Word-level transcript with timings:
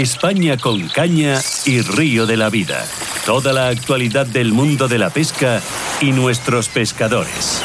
España 0.00 0.56
con 0.56 0.88
caña 0.88 1.38
y 1.66 1.80
río 1.80 2.26
de 2.26 2.36
la 2.36 2.50
vida. 2.50 2.84
Toda 3.24 3.52
la 3.52 3.68
actualidad 3.68 4.26
del 4.26 4.52
mundo 4.52 4.88
de 4.88 4.98
la 4.98 5.10
pesca 5.10 5.60
y 6.00 6.10
nuestros 6.10 6.68
pescadores. 6.68 7.62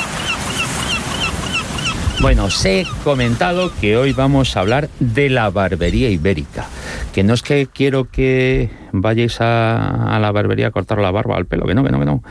Bueno, 2.21 2.45
os 2.45 2.63
he 2.65 2.85
comentado 3.03 3.71
que 3.81 3.97
hoy 3.97 4.13
vamos 4.13 4.55
a 4.55 4.59
hablar 4.59 4.91
de 4.99 5.31
la 5.31 5.49
barbería 5.49 6.11
ibérica. 6.11 6.67
Que 7.15 7.23
no 7.23 7.33
es 7.33 7.41
que 7.41 7.65
quiero 7.65 8.11
que 8.11 8.69
vayáis 8.91 9.41
a, 9.41 10.19
la 10.21 10.31
barbería 10.31 10.67
a 10.67 10.71
cortar 10.71 10.99
la 10.99 11.09
barba 11.09 11.35
al 11.35 11.47
pelo, 11.47 11.65
que 11.65 11.73
no, 11.73 11.83
que 11.83 11.91
no, 11.91 11.97
que 11.97 12.05
no. 12.05 12.23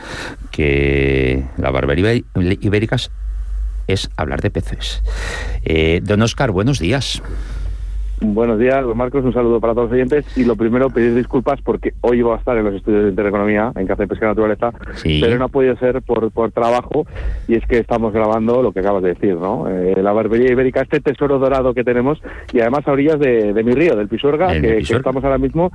Que 0.49 1.43
la 1.57 1.71
barbería 1.71 2.13
ibérica 2.61 2.95
es, 3.87 4.09
hablar 4.15 4.39
de 4.39 4.49
peces. 4.49 5.03
Eh, 5.65 5.99
don 6.01 6.21
Oscar, 6.21 6.51
buenos 6.51 6.79
días. 6.79 7.21
Buenos 8.21 8.59
días, 8.59 8.85
Marcos. 8.95 9.23
Un 9.23 9.33
saludo 9.33 9.61
para 9.61 9.73
todos 9.73 9.89
los 9.89 9.93
oyentes. 9.93 10.37
Y 10.37 10.43
lo 10.43 10.55
primero, 10.57 10.89
pedir 10.89 11.15
disculpas 11.15 11.61
porque 11.61 11.93
hoy 12.01 12.19
iba 12.19 12.35
a 12.35 12.37
estar 12.37 12.57
en 12.57 12.65
los 12.65 12.73
estudios 12.73 13.03
de 13.03 13.09
Intereconomía, 13.09 13.71
en 13.75 13.87
Café 13.87 14.07
Pesca 14.07 14.27
Naturaleza, 14.27 14.71
pero 15.03 15.37
no 15.37 15.45
ha 15.45 15.47
podido 15.49 15.77
ser 15.77 16.01
por, 16.01 16.29
por 16.31 16.51
trabajo. 16.51 17.05
Y 17.47 17.55
es 17.55 17.65
que 17.65 17.77
estamos 17.77 18.11
grabando 18.11 18.61
lo 18.61 18.73
que 18.73 18.81
acabas 18.81 19.03
de 19.03 19.09
decir, 19.09 19.35
¿no? 19.35 19.69
Eh, 19.69 20.01
la 20.01 20.11
barbería 20.11 20.51
ibérica, 20.51 20.81
este 20.81 20.99
tesoro 20.99 21.39
dorado 21.39 21.73
que 21.73 21.83
tenemos, 21.85 22.21
y 22.51 22.59
además 22.59 22.87
a 22.87 22.91
orillas 22.91 23.19
de, 23.19 23.63
mi 23.63 23.73
río, 23.73 23.95
del 23.95 24.09
Pisuerga, 24.09 24.59
que, 24.59 24.79
estamos 24.79 25.23
ahora 25.23 25.37
mismo 25.37 25.71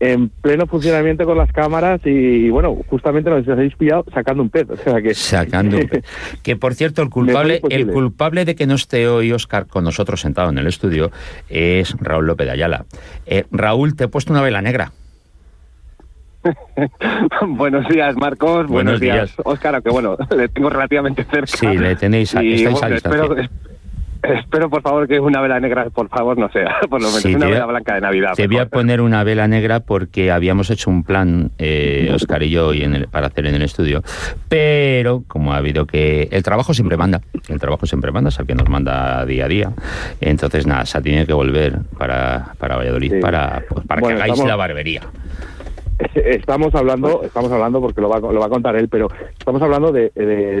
en 0.00 0.28
pleno 0.28 0.66
funcionamiento 0.66 1.24
con 1.24 1.36
las 1.36 1.50
cámaras 1.52 2.00
y, 2.04 2.50
bueno, 2.50 2.76
justamente 2.88 3.30
nos 3.30 3.48
habéis 3.48 3.74
pillado 3.74 4.04
sacando 4.12 4.42
un 4.42 4.50
pez. 4.50 4.70
O 4.70 4.76
sea 4.76 5.00
que... 5.02 5.14
Sacando 5.14 5.76
un 5.76 5.88
pez. 5.88 6.04
Que 6.42 6.56
por 6.56 6.74
cierto, 6.74 7.02
el 7.02 7.10
culpable, 7.10 7.60
el 7.68 7.88
culpable 7.88 8.44
de 8.44 8.54
que 8.54 8.66
no 8.66 8.74
esté 8.74 9.08
hoy 9.08 9.32
Oscar 9.32 9.66
con 9.66 9.84
nosotros 9.84 10.20
sentado 10.20 10.50
en 10.50 10.58
el 10.58 10.66
estudio 10.66 11.10
es 11.48 11.94
Raúl 12.00 12.26
López 12.26 12.46
de 12.46 12.52
Ayala. 12.52 12.84
Eh, 13.26 13.44
Raúl, 13.50 13.96
te 13.96 14.04
he 14.04 14.08
puesto 14.08 14.32
una 14.32 14.42
vela 14.42 14.62
negra. 14.62 14.92
Buenos 17.46 17.88
días, 17.88 18.16
Marcos. 18.16 18.66
Buenos, 18.66 19.00
días. 19.00 19.34
Oscar, 19.44 19.74
aunque 19.74 19.90
bueno, 19.90 20.16
le 20.36 20.48
tengo 20.48 20.70
relativamente 20.70 21.24
cerca. 21.24 21.46
Sí, 21.46 21.66
le 21.66 21.96
tenéis, 21.96 22.34
a, 22.34 22.42
estáis 22.42 22.82
a 22.82 22.88
espero, 22.88 23.34
Espero, 24.22 24.68
por 24.68 24.82
favor, 24.82 25.06
que 25.06 25.20
una 25.20 25.40
vela 25.40 25.60
negra, 25.60 25.90
por 25.90 26.08
favor, 26.08 26.36
no 26.36 26.50
sea, 26.50 26.76
por 26.90 27.00
lo 27.00 27.08
menos 27.08 27.24
una 27.24 27.46
vela 27.46 27.66
blanca 27.66 27.94
de 27.94 28.00
Navidad. 28.00 28.32
Te 28.34 28.46
voy 28.46 28.58
a 28.58 28.66
poner 28.66 29.00
una 29.00 29.22
vela 29.24 29.46
negra 29.46 29.80
porque 29.80 30.30
habíamos 30.30 30.70
hecho 30.70 30.90
un 30.90 31.04
plan, 31.04 31.50
eh, 31.58 32.10
Oscar 32.12 32.42
y 32.42 32.50
yo, 32.50 32.74
y 32.74 32.82
en 32.82 33.06
para 33.10 33.28
hacer 33.28 33.46
en 33.46 33.54
el 33.54 33.62
estudio, 33.62 34.02
pero 34.48 35.22
como 35.28 35.52
ha 35.52 35.58
habido 35.58 35.86
que... 35.86 36.28
El 36.30 36.42
trabajo 36.42 36.74
siempre 36.74 36.96
manda, 36.96 37.20
el 37.48 37.60
trabajo 37.60 37.86
siempre 37.86 38.10
manda, 38.10 38.28
es 38.30 38.38
el 38.38 38.46
que 38.46 38.54
nos 38.54 38.68
manda 38.68 39.24
día 39.24 39.44
a 39.44 39.48
día. 39.48 39.72
Entonces, 40.20 40.66
nada, 40.66 40.84
se 40.84 41.00
tiene 41.00 41.26
que 41.26 41.32
volver 41.32 41.78
para, 41.96 42.54
para 42.58 42.76
Valladolid 42.76 43.20
para, 43.20 43.62
pues, 43.68 43.86
para 43.86 44.02
que 44.02 44.12
hagáis 44.14 44.44
la 44.44 44.56
barbería. 44.56 45.02
Estamos 46.14 46.74
hablando, 46.74 47.22
estamos 47.22 47.50
hablando 47.50 47.80
porque 47.80 48.00
lo 48.00 48.08
va, 48.08 48.20
lo 48.20 48.38
va 48.38 48.46
a 48.46 48.50
contar 48.50 48.76
él, 48.76 48.88
pero 48.88 49.08
estamos 49.36 49.60
hablando 49.62 49.90
de, 49.92 50.10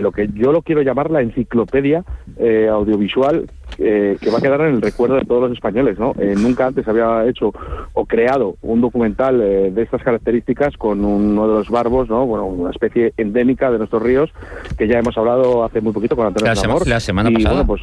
lo 0.02 0.12
que 0.12 0.28
yo 0.34 0.52
lo 0.52 0.62
quiero 0.62 0.82
llamar 0.82 1.10
la 1.10 1.20
enciclopedia 1.20 2.04
eh, 2.38 2.68
audiovisual 2.68 3.48
eh, 3.78 4.16
que 4.20 4.30
va 4.30 4.38
a 4.38 4.40
quedar 4.40 4.62
en 4.62 4.74
el 4.74 4.82
recuerdo 4.82 5.16
de 5.16 5.24
todos 5.24 5.42
los 5.42 5.52
españoles, 5.52 5.98
¿no? 5.98 6.12
Eh, 6.18 6.34
nunca 6.36 6.66
antes 6.66 6.88
había 6.88 7.24
hecho 7.26 7.52
o 7.92 8.06
creado 8.06 8.56
un 8.62 8.80
documental 8.80 9.38
de 9.38 9.82
estas 9.82 10.02
características 10.02 10.76
con 10.76 11.04
uno 11.04 11.46
de 11.46 11.54
los 11.54 11.70
barbos, 11.70 12.08
¿no? 12.08 12.26
Bueno, 12.26 12.46
una 12.46 12.70
especie 12.70 13.12
endémica 13.16 13.70
de 13.70 13.78
nuestros 13.78 14.02
ríos 14.02 14.30
que 14.76 14.88
ya 14.88 14.98
hemos 14.98 15.16
hablado 15.16 15.64
hace 15.64 15.80
muy 15.80 15.92
poquito 15.92 16.16
con 16.16 16.26
Antonio 16.26 16.52
la, 16.52 16.84
la 16.86 17.00
semana 17.00 17.30
pasada. 17.30 17.64
pues, 17.64 17.82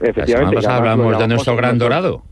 efectivamente. 0.00 0.66
hablamos 0.66 1.18
de 1.18 1.28
nuestro 1.28 1.56
gran 1.56 1.78
dorado 1.78 2.22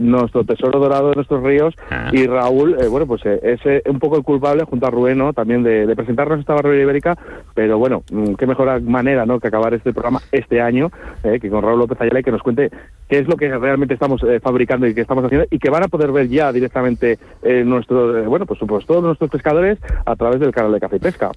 nuestro 0.00 0.44
tesoro 0.44 0.80
dorado 0.80 1.10
de 1.10 1.16
nuestros 1.16 1.42
ríos 1.42 1.74
ah. 1.90 2.10
y 2.12 2.26
Raúl, 2.26 2.76
eh, 2.80 2.88
bueno, 2.88 3.06
pues 3.06 3.24
eh, 3.26 3.38
es 3.42 3.60
eh, 3.64 3.82
un 3.86 3.98
poco 3.98 4.16
el 4.16 4.22
culpable 4.22 4.64
junto 4.64 4.86
a 4.86 4.90
Rubén, 4.90 5.20
También 5.34 5.62
de, 5.62 5.94
presentarnos 5.94 6.40
esta 6.40 6.54
barbería 6.54 6.82
ibérica, 6.82 7.18
pero 7.54 7.78
bueno, 7.78 8.02
mm, 8.10 8.34
qué 8.34 8.46
mejor 8.46 8.80
manera, 8.82 9.26
¿no?, 9.26 9.38
que 9.38 9.48
acabar 9.48 9.74
este 9.74 9.92
programa 9.92 10.20
este 10.32 10.60
año, 10.60 10.90
que 11.22 11.50
con 11.50 11.62
Raúl 11.62 11.78
López 11.78 12.00
Ayala 12.00 12.20
y 12.20 12.22
que 12.22 12.30
nos 12.30 12.42
cuente 12.42 12.70
qué 13.08 13.18
es 13.18 13.28
lo 13.28 13.36
que 13.36 13.48
realmente 13.48 13.94
estamos 13.94 14.22
fabricando 14.42 14.86
y 14.86 14.94
qué 14.94 15.02
estamos 15.02 15.24
haciendo 15.24 15.46
y 15.50 15.58
que 15.58 15.70
van 15.70 15.82
a 15.82 15.88
poder 15.88 16.12
ver 16.12 16.28
ya 16.28 16.52
directamente 16.52 17.18
nuestros, 17.64 18.24
bueno, 18.26 18.46
pues, 18.46 18.60
pues 18.66 18.86
todos 18.86 19.02
nuestros 19.02 19.30
pescadores 19.30 19.78
a 20.06 20.16
través 20.16 20.40
del 20.40 20.52
canal 20.52 20.72
de 20.72 20.80
Café 20.80 20.96
y 20.96 21.00
Pesca. 21.00 21.30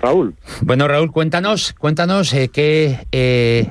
Raúl. 0.00 0.34
Bueno, 0.62 0.88
Raúl, 0.88 1.10
cuéntanos, 1.10 1.74
cuéntanos 1.74 2.34
qué, 2.52 3.70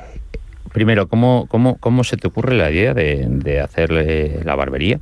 Primero, 0.79 1.09
¿cómo, 1.09 1.45
cómo, 1.49 1.75
cómo 1.77 2.05
se 2.05 2.15
te 2.15 2.29
ocurre 2.29 2.55
la 2.55 2.71
idea 2.71 2.93
de, 2.93 3.25
de 3.27 3.59
hacer 3.59 3.91
la 3.91 4.55
barbería? 4.55 5.01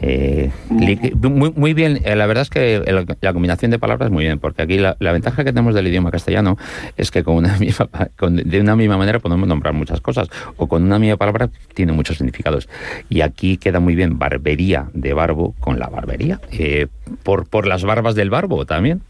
Eh, 0.00 0.50
muy, 0.66 1.52
muy, 1.54 1.74
bien, 1.74 2.00
eh, 2.04 2.16
la 2.16 2.26
verdad 2.26 2.42
es 2.42 2.50
que 2.50 2.82
la 3.20 3.32
combinación 3.32 3.70
de 3.70 3.78
palabras 3.78 4.08
es 4.08 4.12
muy 4.12 4.24
bien, 4.24 4.40
porque 4.40 4.62
aquí 4.62 4.78
la, 4.78 4.96
ventaja 4.98 5.44
que 5.44 5.52
tenemos 5.52 5.76
del 5.76 5.86
idioma 5.86 6.10
castellano 6.10 6.58
es 6.96 7.12
que 7.12 7.22
con 7.22 7.36
una 7.36 7.56
misma, 7.60 7.88
de 8.18 8.60
una 8.60 8.74
misma 8.74 8.96
manera 8.96 9.20
podemos 9.20 9.46
nombrar 9.46 9.74
muchas 9.74 10.00
cosas, 10.00 10.26
o 10.56 10.66
con 10.66 10.82
una 10.82 10.98
misma 10.98 11.18
palabra 11.18 11.50
tiene 11.72 11.92
muchos 11.92 12.16
significados. 12.16 12.68
Y 13.08 13.20
aquí 13.20 13.58
queda 13.58 13.78
muy 13.78 13.94
bien 13.94 14.18
barbería 14.18 14.90
de 14.92 15.12
barbo 15.14 15.54
con 15.60 15.78
la 15.78 15.86
barbería, 15.86 16.40
eh, 16.50 16.88
por, 17.22 17.48
por 17.48 17.68
las 17.68 17.84
barbas 17.84 18.16
del 18.16 18.28
barbo 18.28 18.66
también. 18.66 19.02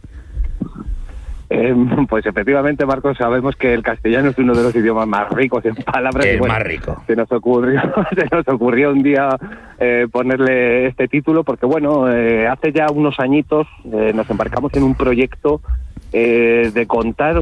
Eh, 1.55 1.75
pues 2.09 2.27
efectivamente, 2.27 2.85
Marcos, 2.85 3.17
sabemos 3.17 3.55
que 3.57 3.73
el 3.73 3.83
castellano 3.83 4.31
es 4.31 4.39
uno 4.39 4.55
de 4.55 4.63
los 4.63 4.75
idiomas 4.75 5.07
más 5.07 5.31
ricos 5.31 5.65
en 5.65 5.75
palabras. 5.77 6.27
Es 6.27 6.41
más 6.41 6.63
rico. 6.63 7.03
Se 7.07 7.15
nos 7.15 7.31
ocurrió, 7.31 7.81
se 8.15 8.35
nos 8.35 8.47
ocurrió 8.49 8.91
un 8.91 9.03
día 9.03 9.29
eh, 9.79 10.09
ponerle 10.11 10.87
este 10.87 11.07
título 11.07 11.45
porque, 11.45 11.67
bueno, 11.67 12.11
eh, 12.11 12.49
hace 12.49 12.73
ya 12.73 12.87
unos 12.93 13.19
añitos 13.21 13.67
nos 13.85 14.29
embarcamos 14.29 14.73
en 14.75 14.83
un 14.83 14.95
proyecto 14.95 15.61
de 16.13 16.85
contar 16.87 17.41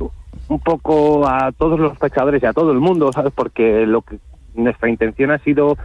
un 0.48 0.60
poco 0.60 1.28
a 1.28 1.52
todos 1.52 1.78
los 1.78 1.96
pescadores 1.98 2.42
y 2.42 2.46
a 2.46 2.54
todo 2.54 2.72
el 2.72 2.78
mundo, 2.78 3.12
¿sabes? 3.12 3.32
Porque 3.34 3.86
lo 3.86 4.00
que 4.00 4.16
nuestra 4.54 4.88
intención 4.88 5.30
ha 5.30 5.38
sido 5.38 5.76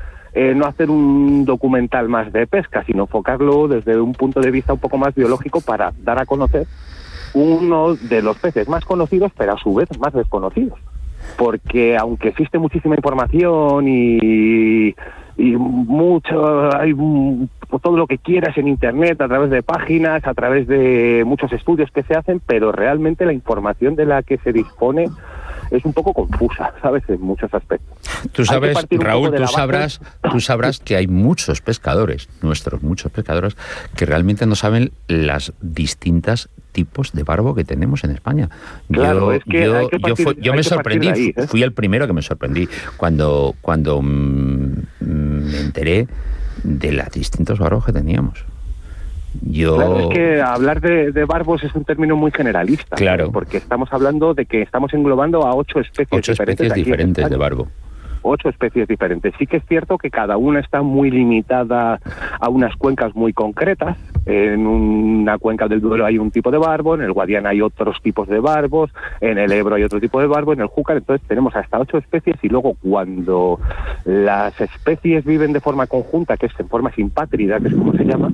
no 0.56 0.66
hacer 0.66 0.90
un 0.90 1.44
documental 1.46 2.08
más 2.08 2.32
de 2.32 2.48
pesca, 2.48 2.84
sino 2.86 3.04
enfocarlo 3.04 3.68
desde 3.68 4.00
un 4.00 4.14
punto 4.14 4.40
de 4.40 4.52
vista 4.52 4.74
un 4.74 4.80
poco 4.80 4.98
más 4.98 5.14
biológico 5.16 5.62
para 5.62 5.92
dar 6.04 6.22
a 6.22 6.26
conocer 6.26 6.66
uno 7.38 7.96
de 7.96 8.22
los 8.22 8.38
peces 8.38 8.68
más 8.68 8.86
conocidos, 8.86 9.32
pero 9.38 9.54
a 9.54 9.58
su 9.58 9.74
vez 9.76 9.88
más 10.00 10.14
desconocidos. 10.14 10.80
Porque 11.38 11.98
aunque 11.98 12.30
existe 12.30 12.58
muchísima 12.58 12.96
información 12.96 13.88
y, 13.88 14.96
y 15.38 15.56
mucho, 15.56 16.76
hay 16.76 16.94
todo 17.82 17.98
lo 17.98 18.08
que 18.08 18.18
quieras 18.18 18.58
en 18.58 18.68
Internet, 18.68 19.22
a 19.22 19.28
través 19.28 19.50
de 19.50 19.62
páginas, 19.62 20.26
a 20.26 20.34
través 20.34 20.68
de 20.68 21.24
muchos 21.26 21.52
estudios 21.54 21.92
que 21.92 22.04
se 22.04 22.16
hacen, 22.16 22.42
pero 22.46 22.72
realmente 22.72 23.26
la 23.26 23.34
información 23.34 23.96
de 23.96 24.06
la 24.06 24.24
que 24.24 24.38
se 24.40 24.54
dispone 24.54 25.06
es 25.72 25.86
un 25.86 25.94
poco 25.94 26.14
confusa, 26.14 26.74
¿sabes? 26.82 27.04
En 27.08 27.22
muchos 27.22 27.54
aspectos. 27.54 27.98
Tú 28.32 28.46
sabes, 28.46 28.78
Raúl, 28.92 29.34
tú 29.36 29.48
sabrás, 29.48 30.02
tú 30.32 30.40
sabrás 30.40 30.80
que 30.80 30.96
hay 30.96 31.08
muchos 31.08 31.62
pescadores, 31.62 32.30
nuestros 32.42 32.82
muchos 32.84 33.12
pescadores, 33.12 33.56
que 33.96 34.06
realmente 34.06 34.46
no 34.46 34.56
saben 34.56 34.92
las 35.08 35.54
distintas 35.62 36.50
tipos 36.72 37.12
de 37.12 37.24
barbo 37.24 37.56
que 37.56 37.64
tenemos 37.64 38.04
en 38.04 38.12
España. 38.12 38.50
Claro, 38.92 39.34
yo, 39.46 39.90
yo, 39.90 40.32
yo, 40.34 40.54
me 40.54 40.64
sorprendí, 40.64 41.34
¿eh? 41.36 41.48
fui 41.48 41.64
el 41.64 41.74
primero 41.74 42.06
que 42.06 42.14
me 42.14 42.22
sorprendí 42.22 42.70
cuando, 42.98 43.56
cuando 43.62 44.02
mm, 44.02 44.84
me 45.00 45.60
enteré 45.60 46.08
de 46.64 46.92
los 46.92 47.10
distintos 47.10 47.60
barbos 47.60 47.86
que 47.86 47.94
teníamos. 47.94 48.46
Yo... 49.42 50.00
es 50.00 50.08
que 50.16 50.42
hablar 50.42 50.82
de, 50.82 51.26
barbos 51.26 51.64
es 51.64 51.74
un 51.76 51.84
término 51.84 52.16
muy 52.16 52.32
generalista. 52.32 52.96
Claro. 52.96 53.32
Porque 53.32 53.58
estamos 53.58 53.92
hablando 53.92 54.34
de 54.34 54.46
que 54.46 54.62
estamos 54.62 54.94
englobando 54.94 55.46
a 55.46 55.56
ocho 55.56 55.80
especies 55.80 56.08
ocho 56.12 56.32
especies 56.32 56.74
diferentes 56.74 57.30
de 57.30 57.38
barbo 57.38 57.68
ocho 58.28 58.50
especies 58.50 58.88
diferentes. 58.88 59.34
Sí 59.40 59.48
que 59.48 59.58
es 59.58 59.66
cierto 59.68 59.98
que 59.98 60.10
cada 60.10 60.38
una 60.38 60.60
está 60.60 60.82
muy 60.82 61.10
limitada 61.12 62.00
a 62.40 62.50
unas 62.50 62.76
cuencas 62.76 63.16
muy 63.16 63.34
concretas. 63.34 63.98
En 64.26 64.68
una 64.68 65.38
cuenca 65.38 65.68
del 65.68 65.80
Duero 65.80 66.06
hay 66.06 66.18
un 66.18 66.32
tipo 66.32 66.52
de 66.52 66.58
barbo, 66.58 66.96
en 66.96 67.02
el 67.02 67.14
Guadiana 67.14 67.50
hay 67.50 67.62
otros 67.62 68.02
tipos 68.02 68.28
de 68.28 68.40
barbos, 68.42 68.92
en 69.22 69.38
el 69.38 69.52
Ebro 69.54 69.76
hay 69.76 69.84
otro 69.84 70.02
tipo 70.02 70.20
de 70.20 70.28
barbo, 70.28 70.52
en 70.52 70.60
el 70.60 70.68
Júcar 70.68 70.98
entonces 70.98 71.26
tenemos 71.28 71.56
hasta 71.56 71.80
ocho 71.80 71.98
especies 71.98 72.36
y 72.42 72.50
luego 72.50 72.76
cuando 72.82 73.60
las 74.04 74.60
especies 74.60 75.24
viven 75.24 75.54
de 75.54 75.62
forma 75.62 75.88
conjunta, 75.88 76.36
que 76.36 76.48
es 76.48 76.60
en 76.60 76.68
forma 76.68 76.92
simpátrida, 76.92 77.60
que 77.62 77.70
es 77.70 77.76
como 77.76 77.94
se 77.94 78.04
llama, 78.04 78.34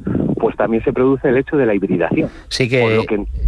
pues 0.54 0.58
también 0.58 0.84
se 0.84 0.94
produce 0.94 1.30
el 1.30 1.38
hecho 1.38 1.58
de 1.58 1.66
la 1.66 1.74
hibridación. 1.74 2.30
Sí 2.50 2.70
que, 2.70 3.06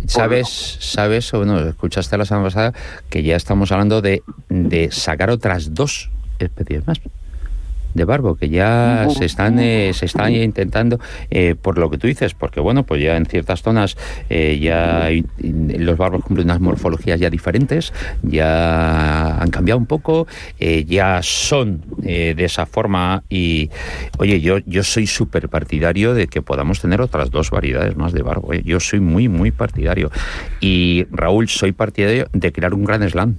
sabes, 0.07 0.77
sabes, 0.79 1.33
o 1.33 1.45
no, 1.45 1.59
escuchaste 1.59 2.17
la 2.17 2.25
semana 2.25 2.45
pasada 2.45 2.73
que 3.09 3.21
ya 3.21 3.35
estamos 3.35 3.71
hablando 3.71 4.01
de, 4.01 4.23
de 4.49 4.91
sacar 4.91 5.29
otras 5.29 5.73
dos 5.73 6.09
especies 6.39 6.85
más. 6.87 6.99
De 7.95 8.05
barbo 8.05 8.35
que 8.35 8.49
ya 8.49 9.07
se 9.09 9.25
están 9.25 9.57
se 9.57 10.05
están 10.05 10.33
intentando 10.33 10.99
por 11.61 11.77
lo 11.77 11.89
que 11.89 11.97
tú 11.97 12.07
dices 12.07 12.33
porque 12.33 12.59
bueno 12.59 12.83
pues 12.83 13.01
ya 13.01 13.17
en 13.17 13.25
ciertas 13.25 13.63
zonas 13.63 13.97
ya 14.29 15.09
los 15.39 15.97
barbos 15.97 16.23
cumplen 16.23 16.47
unas 16.47 16.59
morfologías 16.59 17.19
ya 17.19 17.29
diferentes 17.29 17.93
ya 18.21 19.37
han 19.37 19.49
cambiado 19.49 19.79
un 19.79 19.87
poco 19.87 20.27
ya 20.59 21.21
son 21.23 21.81
de 21.97 22.35
esa 22.37 22.65
forma 22.65 23.23
y 23.29 23.69
oye 24.19 24.41
yo 24.41 24.59
yo 24.59 24.83
soy 24.83 25.07
súper 25.07 25.49
partidario 25.49 26.13
de 26.13 26.27
que 26.27 26.41
podamos 26.41 26.81
tener 26.81 27.01
otras 27.01 27.31
dos 27.31 27.49
variedades 27.49 27.95
más 27.95 28.13
de 28.13 28.21
barbo 28.21 28.53
yo 28.53 28.79
soy 28.79 28.99
muy 28.99 29.27
muy 29.29 29.51
partidario. 29.51 30.11
Y 30.59 31.05
Raúl 31.11 31.47
soy 31.49 31.71
partidario 31.71 32.27
de 32.33 32.51
crear 32.51 32.73
un 32.73 32.85
gran 32.85 33.07
slam 33.09 33.37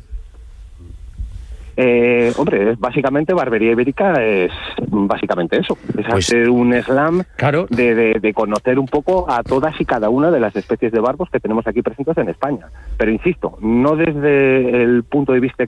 eh, 1.76 2.32
hombre, 2.36 2.74
básicamente 2.78 3.34
Barbería 3.34 3.72
Ibérica 3.72 4.14
es 4.22 4.50
básicamente 4.88 5.58
eso, 5.58 5.76
es 5.88 5.94
pues 5.94 6.06
hacer 6.08 6.48
un 6.48 6.72
slam 6.82 7.22
de, 7.70 8.32
conocer 8.34 8.78
un 8.78 8.86
poco 8.86 9.30
a 9.30 9.42
todas 9.42 9.78
y 9.80 9.84
cada 9.84 10.08
una 10.08 10.30
de 10.30 10.40
las 10.40 10.54
especies 10.56 10.92
de 10.92 11.00
barbos 11.00 11.30
que 11.30 11.40
tenemos 11.40 11.66
aquí 11.66 11.82
presentes 11.82 12.16
en 12.18 12.28
España. 12.28 12.66
Pero 12.96 13.10
insisto, 13.10 13.58
no 13.60 13.96
desde 13.96 14.82
el 14.82 15.04
punto 15.04 15.32
de 15.32 15.40
vista 15.40 15.66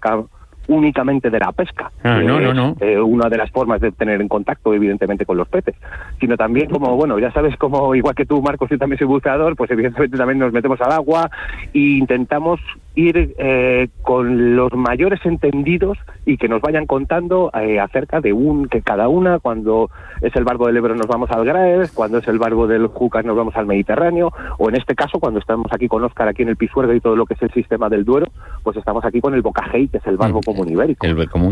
únicamente 0.69 1.31
de 1.31 1.38
la 1.38 1.50
pesca. 1.52 1.90
Ah, 2.05 2.20
no, 2.22 2.38
no, 2.38 2.52
no. 2.52 2.76
Eh, 2.81 3.00
una 3.00 3.28
de 3.28 3.38
las 3.38 3.50
formas 3.50 3.81
de 3.81 3.90
tener 3.90 4.20
en 4.20 4.28
contacto, 4.28 4.75
evidentemente, 4.75 5.25
con 5.25 5.37
los 5.37 5.49
peces, 5.49 5.75
sino 6.20 6.37
también 6.37 6.69
como, 6.69 6.94
bueno, 6.94 7.19
ya 7.19 7.32
sabes, 7.32 7.56
como 7.56 7.94
igual 7.94 8.14
que 8.14 8.26
tú, 8.26 8.40
Marcos, 8.43 8.69
yo 8.70 8.78
también 8.78 8.99
soy 8.99 9.06
buceador, 9.06 9.56
pues 9.56 9.70
evidentemente 9.70 10.16
también 10.16 10.38
nos 10.38 10.52
metemos 10.52 10.81
al 10.82 10.93
agua 10.93 11.31
e 11.72 11.78
intentamos 11.78 12.60
ir 12.98 13.36
eh, 13.38 13.88
con 14.02 14.56
los 14.56 14.72
mayores 14.72 15.20
entendidos 15.24 15.96
y 16.26 16.36
que 16.36 16.48
nos 16.48 16.60
vayan 16.60 16.84
contando 16.84 17.48
eh, 17.54 17.78
acerca 17.78 18.20
de 18.20 18.32
un 18.32 18.66
que 18.66 18.82
cada 18.82 19.08
una, 19.08 19.38
cuando 19.38 19.88
es 20.20 20.34
el 20.34 20.42
barbo 20.42 20.66
del 20.66 20.78
Ebro 20.78 20.96
nos 20.96 21.06
vamos 21.06 21.30
al 21.30 21.44
Graes, 21.44 21.92
cuando 21.92 22.18
es 22.18 22.26
el 22.26 22.40
barbo 22.40 22.66
del 22.66 22.88
Júcar 22.88 23.24
nos 23.24 23.36
vamos 23.36 23.54
al 23.54 23.66
Mediterráneo, 23.66 24.32
o 24.58 24.68
en 24.68 24.74
este 24.74 24.96
caso, 24.96 25.20
cuando 25.20 25.38
estamos 25.38 25.72
aquí 25.72 25.86
con 25.86 26.02
Óscar, 26.02 26.26
aquí 26.26 26.42
en 26.42 26.48
el 26.48 26.56
Pisuerga 26.56 26.92
y 26.92 27.00
todo 27.00 27.14
lo 27.14 27.24
que 27.24 27.34
es 27.34 27.42
el 27.42 27.52
sistema 27.52 27.88
del 27.88 28.04
Duero, 28.04 28.26
pues 28.64 28.76
estamos 28.76 29.04
aquí 29.04 29.20
con 29.20 29.32
el 29.32 29.42
Bocajei, 29.42 29.86
que 29.86 29.98
es 29.98 30.06
el 30.08 30.16
barbo 30.16 30.40
mm, 30.40 30.44
común 30.44 30.68
ibérico. 30.68 31.06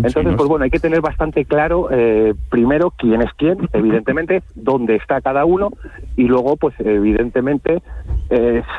Entonces, 0.09 0.35
pues 0.37 0.49
bueno, 0.49 0.65
hay 0.65 0.71
que 0.71 0.81
tener 0.81 1.01
bastante 1.01 1.45
claro, 1.45 1.89
eh, 1.93 2.35
primero, 2.51 2.93
quién 2.97 3.23
es 3.23 3.31
quién, 3.37 3.69
evidentemente, 3.73 4.43
dónde 4.57 4.97
está 4.97 5.21
cada 5.21 5.45
uno, 5.45 5.71
y 6.17 6.25
luego, 6.25 6.57
pues 6.57 6.75
evidentemente, 6.81 7.83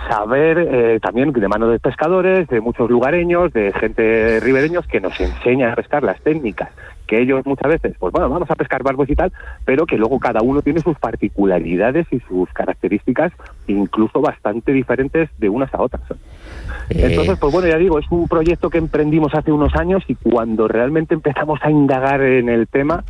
saber 0.09 0.99
también 0.99 1.31
de 1.31 1.47
mano 1.47 1.69
de 1.69 1.79
pescadores, 1.79 2.47
de 2.49 2.56
muchos 2.61 2.89
lugareños, 2.89 3.53
de 3.53 3.73
gente 3.73 4.39
ribereños 4.39 4.85
que 4.87 4.99
nos 4.99 5.19
enseña 5.19 5.71
a 5.71 5.75
pescar 5.75 6.03
las 6.03 6.19
técnicas 6.21 6.69
que 7.07 7.21
ellos 7.21 7.43
muchas 7.45 7.69
veces, 7.69 7.95
pues 7.97 8.11
bueno, 8.11 8.29
vamos 8.29 8.51
a 8.51 8.55
pescar 8.55 8.83
barbos 8.83 9.09
y 9.09 9.15
tal, 9.15 9.31
pero 9.65 9.85
que 9.85 9.97
luego 9.97 10.19
cada 10.19 10.41
uno 10.41 10.61
tiene 10.61 10.81
sus 10.81 10.99
particularidades 10.99 12.05
y 12.11 12.19
sus 12.19 12.51
características 12.51 13.31
incluso 13.67 14.21
bastante 14.21 14.73
diferentes 14.73 15.29
de 15.39 15.49
unas 15.49 15.73
a 15.73 15.81
otras. 15.81 16.03
Eh. 16.89 17.07
Entonces, 17.09 17.39
pues 17.39 17.51
bueno, 17.51 17.67
ya 17.67 17.77
digo, 17.77 17.97
es 17.97 18.05
un 18.11 18.27
proyecto 18.27 18.69
que 18.69 18.77
emprendimos 18.77 19.33
hace 19.33 19.51
unos 19.51 19.73
años 19.75 20.03
y 20.07 20.15
cuando 20.15 20.67
realmente 20.67 21.15
empezamos 21.15 21.59
a 21.63 21.71
indagar 21.71 22.21
en 22.21 22.49
el 22.49 22.67
tema, 22.67 23.03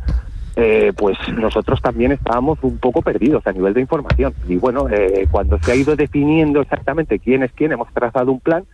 eh, 0.56 0.92
pues 0.96 1.16
nosotros 1.36 1.82
también 1.82 2.12
estábamos 2.12 2.58
un 2.62 2.78
poco 2.78 3.02
perdidos 3.02 3.46
a 3.46 3.52
nivel 3.52 3.74
de 3.74 3.80
información. 3.80 4.32
Y 4.48 4.56
bueno, 4.56 4.88
eh, 4.88 5.26
cuando 5.30 5.58
se 5.58 5.72
ha 5.72 5.76
ido 5.76 5.96
definiendo 5.96 6.60
exactamente 6.60 7.18
quién 7.18 7.42
es 7.42 7.52
quién, 7.52 7.72
hemos 7.72 7.92
trazado 7.92 8.32
un 8.32 8.40
plan 8.40 8.64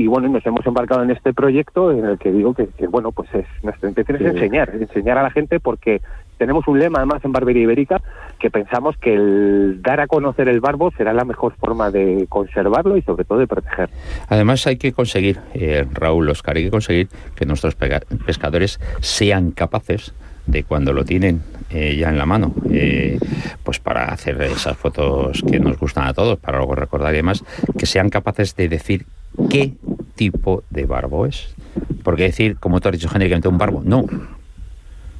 y 0.00 0.06
bueno, 0.06 0.28
nos 0.30 0.46
hemos 0.46 0.64
embarcado 0.64 1.02
en 1.02 1.10
este 1.10 1.34
proyecto 1.34 1.92
en 1.92 2.06
el 2.06 2.18
que 2.18 2.32
digo 2.32 2.54
que, 2.54 2.66
bueno, 2.88 3.12
pues 3.12 3.28
es, 3.34 3.44
nuestra 3.62 3.86
intención 3.86 4.16
es 4.16 4.34
enseñar, 4.34 4.70
enseñar 4.70 5.18
a 5.18 5.22
la 5.22 5.30
gente 5.30 5.60
porque 5.60 6.00
tenemos 6.38 6.66
un 6.68 6.78
lema 6.78 7.00
además 7.00 7.22
en 7.22 7.32
Barbería 7.32 7.64
Ibérica 7.64 8.00
que 8.38 8.48
pensamos 8.50 8.96
que 8.96 9.12
el 9.12 9.82
dar 9.82 10.00
a 10.00 10.06
conocer 10.06 10.48
el 10.48 10.60
barbo 10.60 10.90
será 10.92 11.12
la 11.12 11.26
mejor 11.26 11.52
forma 11.52 11.90
de 11.90 12.24
conservarlo 12.30 12.96
y 12.96 13.02
sobre 13.02 13.24
todo 13.24 13.40
de 13.40 13.46
proteger. 13.46 13.90
Además 14.28 14.66
hay 14.66 14.78
que 14.78 14.92
conseguir, 14.92 15.38
eh, 15.52 15.84
Raúl 15.92 16.30
Oscar, 16.30 16.56
hay 16.56 16.64
que 16.64 16.70
conseguir 16.70 17.08
que 17.34 17.44
nuestros 17.44 17.74
pescadores 17.74 18.80
sean 19.00 19.50
capaces 19.50 20.14
de 20.46 20.64
cuando 20.64 20.92
lo 20.92 21.04
tienen 21.04 21.42
eh, 21.70 21.96
ya 21.96 22.08
en 22.08 22.18
la 22.18 22.26
mano, 22.26 22.52
eh, 22.70 23.18
pues 23.62 23.78
para 23.78 24.06
hacer 24.06 24.40
esas 24.42 24.76
fotos 24.76 25.42
que 25.48 25.60
nos 25.60 25.78
gustan 25.78 26.06
a 26.08 26.14
todos, 26.14 26.38
para 26.38 26.58
luego 26.58 26.74
recordar 26.74 27.12
y 27.14 27.18
demás, 27.18 27.44
que 27.78 27.86
sean 27.86 28.10
capaces 28.10 28.56
de 28.56 28.68
decir 28.68 29.06
qué 29.48 29.74
tipo 30.16 30.64
de 30.70 30.86
barbo 30.86 31.26
es. 31.26 31.54
Porque 32.02 32.24
decir, 32.24 32.56
como 32.56 32.80
tú 32.80 32.88
has 32.88 32.94
dicho 32.94 33.08
genéricamente, 33.08 33.48
un 33.48 33.58
barbo, 33.58 33.82
no. 33.84 34.06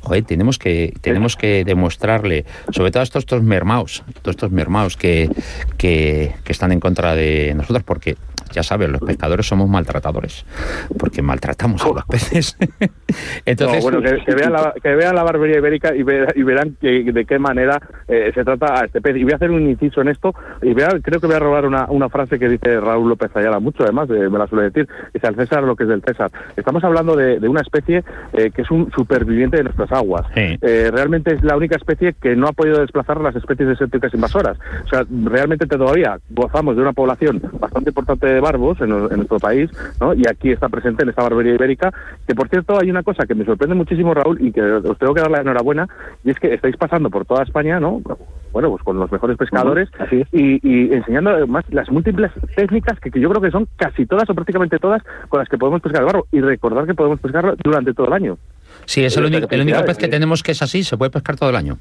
Joder, 0.00 0.24
tenemos 0.24 0.58
que, 0.58 0.94
tenemos 1.02 1.36
que 1.36 1.62
demostrarle, 1.64 2.46
sobre 2.72 2.90
todo 2.90 3.02
a 3.02 3.04
estos, 3.04 3.22
estos 3.22 3.42
mermaos, 3.42 4.02
todos 4.22 4.34
estos 4.34 4.50
mermaos 4.50 4.96
que, 4.96 5.30
que, 5.76 6.34
que 6.42 6.52
están 6.52 6.72
en 6.72 6.80
contra 6.80 7.14
de 7.14 7.52
nosotros, 7.54 7.84
porque 7.84 8.16
ya 8.52 8.62
sabes, 8.62 8.88
los 8.88 9.00
pescadores 9.00 9.46
somos 9.46 9.68
maltratadores, 9.68 10.44
porque 10.98 11.22
maltratamos 11.22 11.84
a 11.84 11.88
los 11.88 12.04
peces. 12.04 12.56
Entonces, 13.46 13.82
bueno, 13.82 14.00
que, 14.00 14.34
vean 14.34 14.52
la, 14.52 14.74
que, 14.82 14.94
vean 14.94 15.14
la, 15.14 15.22
barbería 15.22 15.58
ibérica 15.58 15.94
y, 15.94 16.02
verán 16.02 16.76
de 16.80 17.24
qué 17.26 17.38
manera 17.38 17.80
eh, 18.08 18.30
se 18.34 18.44
trata 18.44 18.80
a 18.80 18.84
este 18.86 19.00
pez. 19.00 19.16
Y 19.16 19.24
voy 19.24 19.32
a 19.32 19.36
hacer 19.36 19.50
un 19.50 19.68
inciso 19.68 20.00
en 20.00 20.08
esto, 20.08 20.34
y 20.62 20.74
creo 20.74 21.20
que 21.20 21.26
voy 21.26 21.36
a 21.36 21.40
robar 21.40 21.66
una, 21.66 21.86
una, 21.88 22.08
frase 22.08 22.38
que 22.38 22.48
dice 22.48 22.80
Raúl 22.80 23.08
López 23.08 23.30
Ayala 23.34 23.60
mucho, 23.60 23.84
además, 23.84 24.08
me 24.08 24.38
la 24.38 24.46
suele 24.46 24.64
decir, 24.70 24.88
dice 25.12 25.26
al 25.26 25.36
César 25.36 25.62
lo 25.62 25.76
que 25.76 25.84
es 25.84 25.88
del 25.88 26.02
César. 26.02 26.30
Estamos 26.56 26.82
hablando 26.84 27.16
de, 27.16 27.48
una 27.48 27.60
especie 27.60 28.04
eh, 28.32 28.50
que 28.50 28.62
es 28.62 28.70
un 28.70 28.90
superviviente 28.92 29.56
de 29.56 29.64
nuestras 29.64 29.90
aguas. 29.92 30.26
Eh, 30.34 30.90
realmente 30.92 31.34
es 31.34 31.42
la 31.42 31.56
única 31.56 31.76
especie 31.76 32.14
que 32.20 32.36
no 32.36 32.48
ha 32.48 32.52
podido 32.52 32.80
desplazar 32.80 33.20
las 33.20 33.34
especies 33.36 33.68
desérticas 33.68 34.12
invasoras. 34.14 34.58
O 34.84 34.88
sea, 34.88 35.04
realmente 35.24 35.66
todavía 35.66 36.18
gozamos 36.30 36.76
de 36.76 36.82
una 36.82 36.92
población 36.92 37.40
bastante 37.58 37.90
importante 37.90 38.39
de 38.40 38.42
barbos 38.42 38.80
en, 38.80 38.88
nuestro 38.88 39.38
país, 39.38 39.70
¿no? 40.00 40.14
Y 40.14 40.22
aquí 40.28 40.50
está 40.50 40.68
presente 40.68 41.02
en 41.02 41.10
esta 41.10 41.22
barbería 41.22 41.54
ibérica, 41.54 41.92
que 42.26 42.34
por 42.34 42.48
cierto 42.48 42.78
hay 42.80 42.90
una 42.90 43.02
cosa 43.02 43.26
que 43.26 43.34
me 43.34 43.44
sorprende 43.44 43.74
muchísimo, 43.74 44.14
Raúl, 44.14 44.40
y 44.40 44.52
que 44.52 44.62
os 44.62 44.98
tengo 44.98 45.14
que 45.14 45.20
dar 45.20 45.30
la 45.30 45.40
enhorabuena, 45.40 45.86
y 46.24 46.30
es 46.30 46.38
que 46.38 46.54
estáis 46.54 46.76
pasando 46.76 47.10
por 47.10 47.24
toda 47.26 47.42
España, 47.42 47.78
¿no? 47.78 48.00
Bueno, 48.52 48.70
pues 48.70 48.82
con 48.82 48.98
los 48.98 49.12
mejores 49.12 49.36
pescadores 49.36 49.88
y, 50.32 50.92
enseñando 50.92 51.30
además 51.30 51.64
las 51.68 51.88
múltiples 51.90 52.32
técnicas 52.56 52.98
que, 52.98 53.10
yo 53.20 53.28
creo 53.30 53.42
que 53.42 53.50
son 53.50 53.68
casi 53.76 54.06
todas 54.06 54.28
o 54.28 54.34
prácticamente 54.34 54.78
todas 54.78 55.02
con 55.28 55.38
las 55.38 55.48
que 55.48 55.58
podemos 55.58 55.80
pescar 55.80 56.02
el 56.02 56.06
barro 56.06 56.26
y 56.32 56.40
recordar 56.40 56.86
que 56.86 56.94
podemos 56.94 57.20
pescarlo 57.20 57.54
durante 57.62 57.94
todo 57.94 58.08
el 58.08 58.12
año. 58.14 58.38
Sí, 58.86 59.04
es 59.04 59.16
el 59.16 59.26
único, 59.26 59.46
el 59.50 59.60
único 59.60 59.84
pez 59.84 59.98
que 59.98 60.08
tenemos 60.08 60.42
que 60.42 60.52
es 60.52 60.62
así, 60.62 60.82
se 60.82 60.96
puede 60.96 61.10
pescar 61.10 61.36
todo 61.36 61.50
el 61.50 61.56
año. 61.56 61.78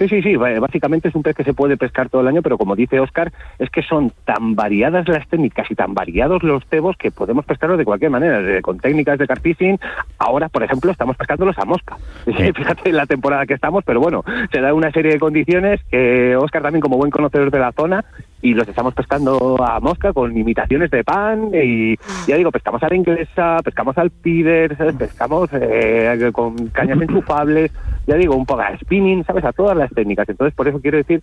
Sí, 0.00 0.08
sí, 0.08 0.22
sí, 0.22 0.36
básicamente 0.36 1.08
es 1.08 1.14
un 1.14 1.22
pez 1.22 1.36
que 1.36 1.44
se 1.44 1.52
puede 1.52 1.76
pescar 1.76 2.08
todo 2.08 2.22
el 2.22 2.28
año, 2.28 2.40
pero 2.40 2.56
como 2.56 2.74
dice 2.74 2.98
Oscar, 3.00 3.30
es 3.58 3.68
que 3.68 3.82
son 3.82 4.10
tan 4.24 4.54
variadas 4.54 5.06
las 5.06 5.28
técnicas 5.28 5.70
y 5.70 5.74
tan 5.74 5.92
variados 5.92 6.42
los 6.42 6.64
cebos 6.70 6.96
que 6.96 7.10
podemos 7.10 7.44
pescarlos 7.44 7.76
de 7.76 7.84
cualquier 7.84 8.10
manera, 8.10 8.62
con 8.62 8.78
técnicas 8.78 9.18
de 9.18 9.26
carfishing. 9.26 9.78
Ahora, 10.16 10.48
por 10.48 10.62
ejemplo, 10.62 10.90
estamos 10.90 11.18
pescándolos 11.18 11.58
a 11.58 11.66
mosca. 11.66 11.98
Fíjate 12.24 12.92
la 12.92 13.04
temporada 13.04 13.44
que 13.44 13.52
estamos, 13.52 13.84
pero 13.84 14.00
bueno, 14.00 14.24
se 14.50 14.62
da 14.62 14.72
una 14.72 14.90
serie 14.90 15.12
de 15.12 15.18
condiciones 15.18 15.82
que 15.90 16.34
Oscar 16.34 16.62
también 16.62 16.80
como 16.80 16.96
buen 16.96 17.10
conocedor 17.10 17.50
de 17.50 17.58
la 17.58 17.72
zona 17.72 18.02
y 18.42 18.54
los 18.54 18.66
estamos 18.66 18.94
pescando 18.94 19.56
a 19.62 19.80
mosca 19.80 20.12
con 20.12 20.36
imitaciones 20.36 20.90
de 20.90 21.04
pan 21.04 21.50
y 21.52 21.96
ya 22.26 22.36
digo, 22.36 22.50
pescamos 22.50 22.82
a 22.82 22.88
la 22.88 22.96
inglesa, 22.96 23.58
pescamos 23.62 23.96
al 23.98 24.10
pider, 24.10 24.76
pescamos 24.96 25.50
eh, 25.52 26.30
con 26.32 26.68
cañas 26.68 27.00
enchufables, 27.02 27.72
ya 28.06 28.16
digo, 28.16 28.34
un 28.34 28.46
poco 28.46 28.62
a 28.62 28.76
spinning, 28.78 29.24
¿sabes? 29.24 29.44
A 29.44 29.52
todas 29.52 29.76
las 29.76 29.90
técnicas. 29.90 30.28
Entonces, 30.28 30.54
por 30.54 30.68
eso 30.68 30.80
quiero 30.80 30.96
decir 30.96 31.20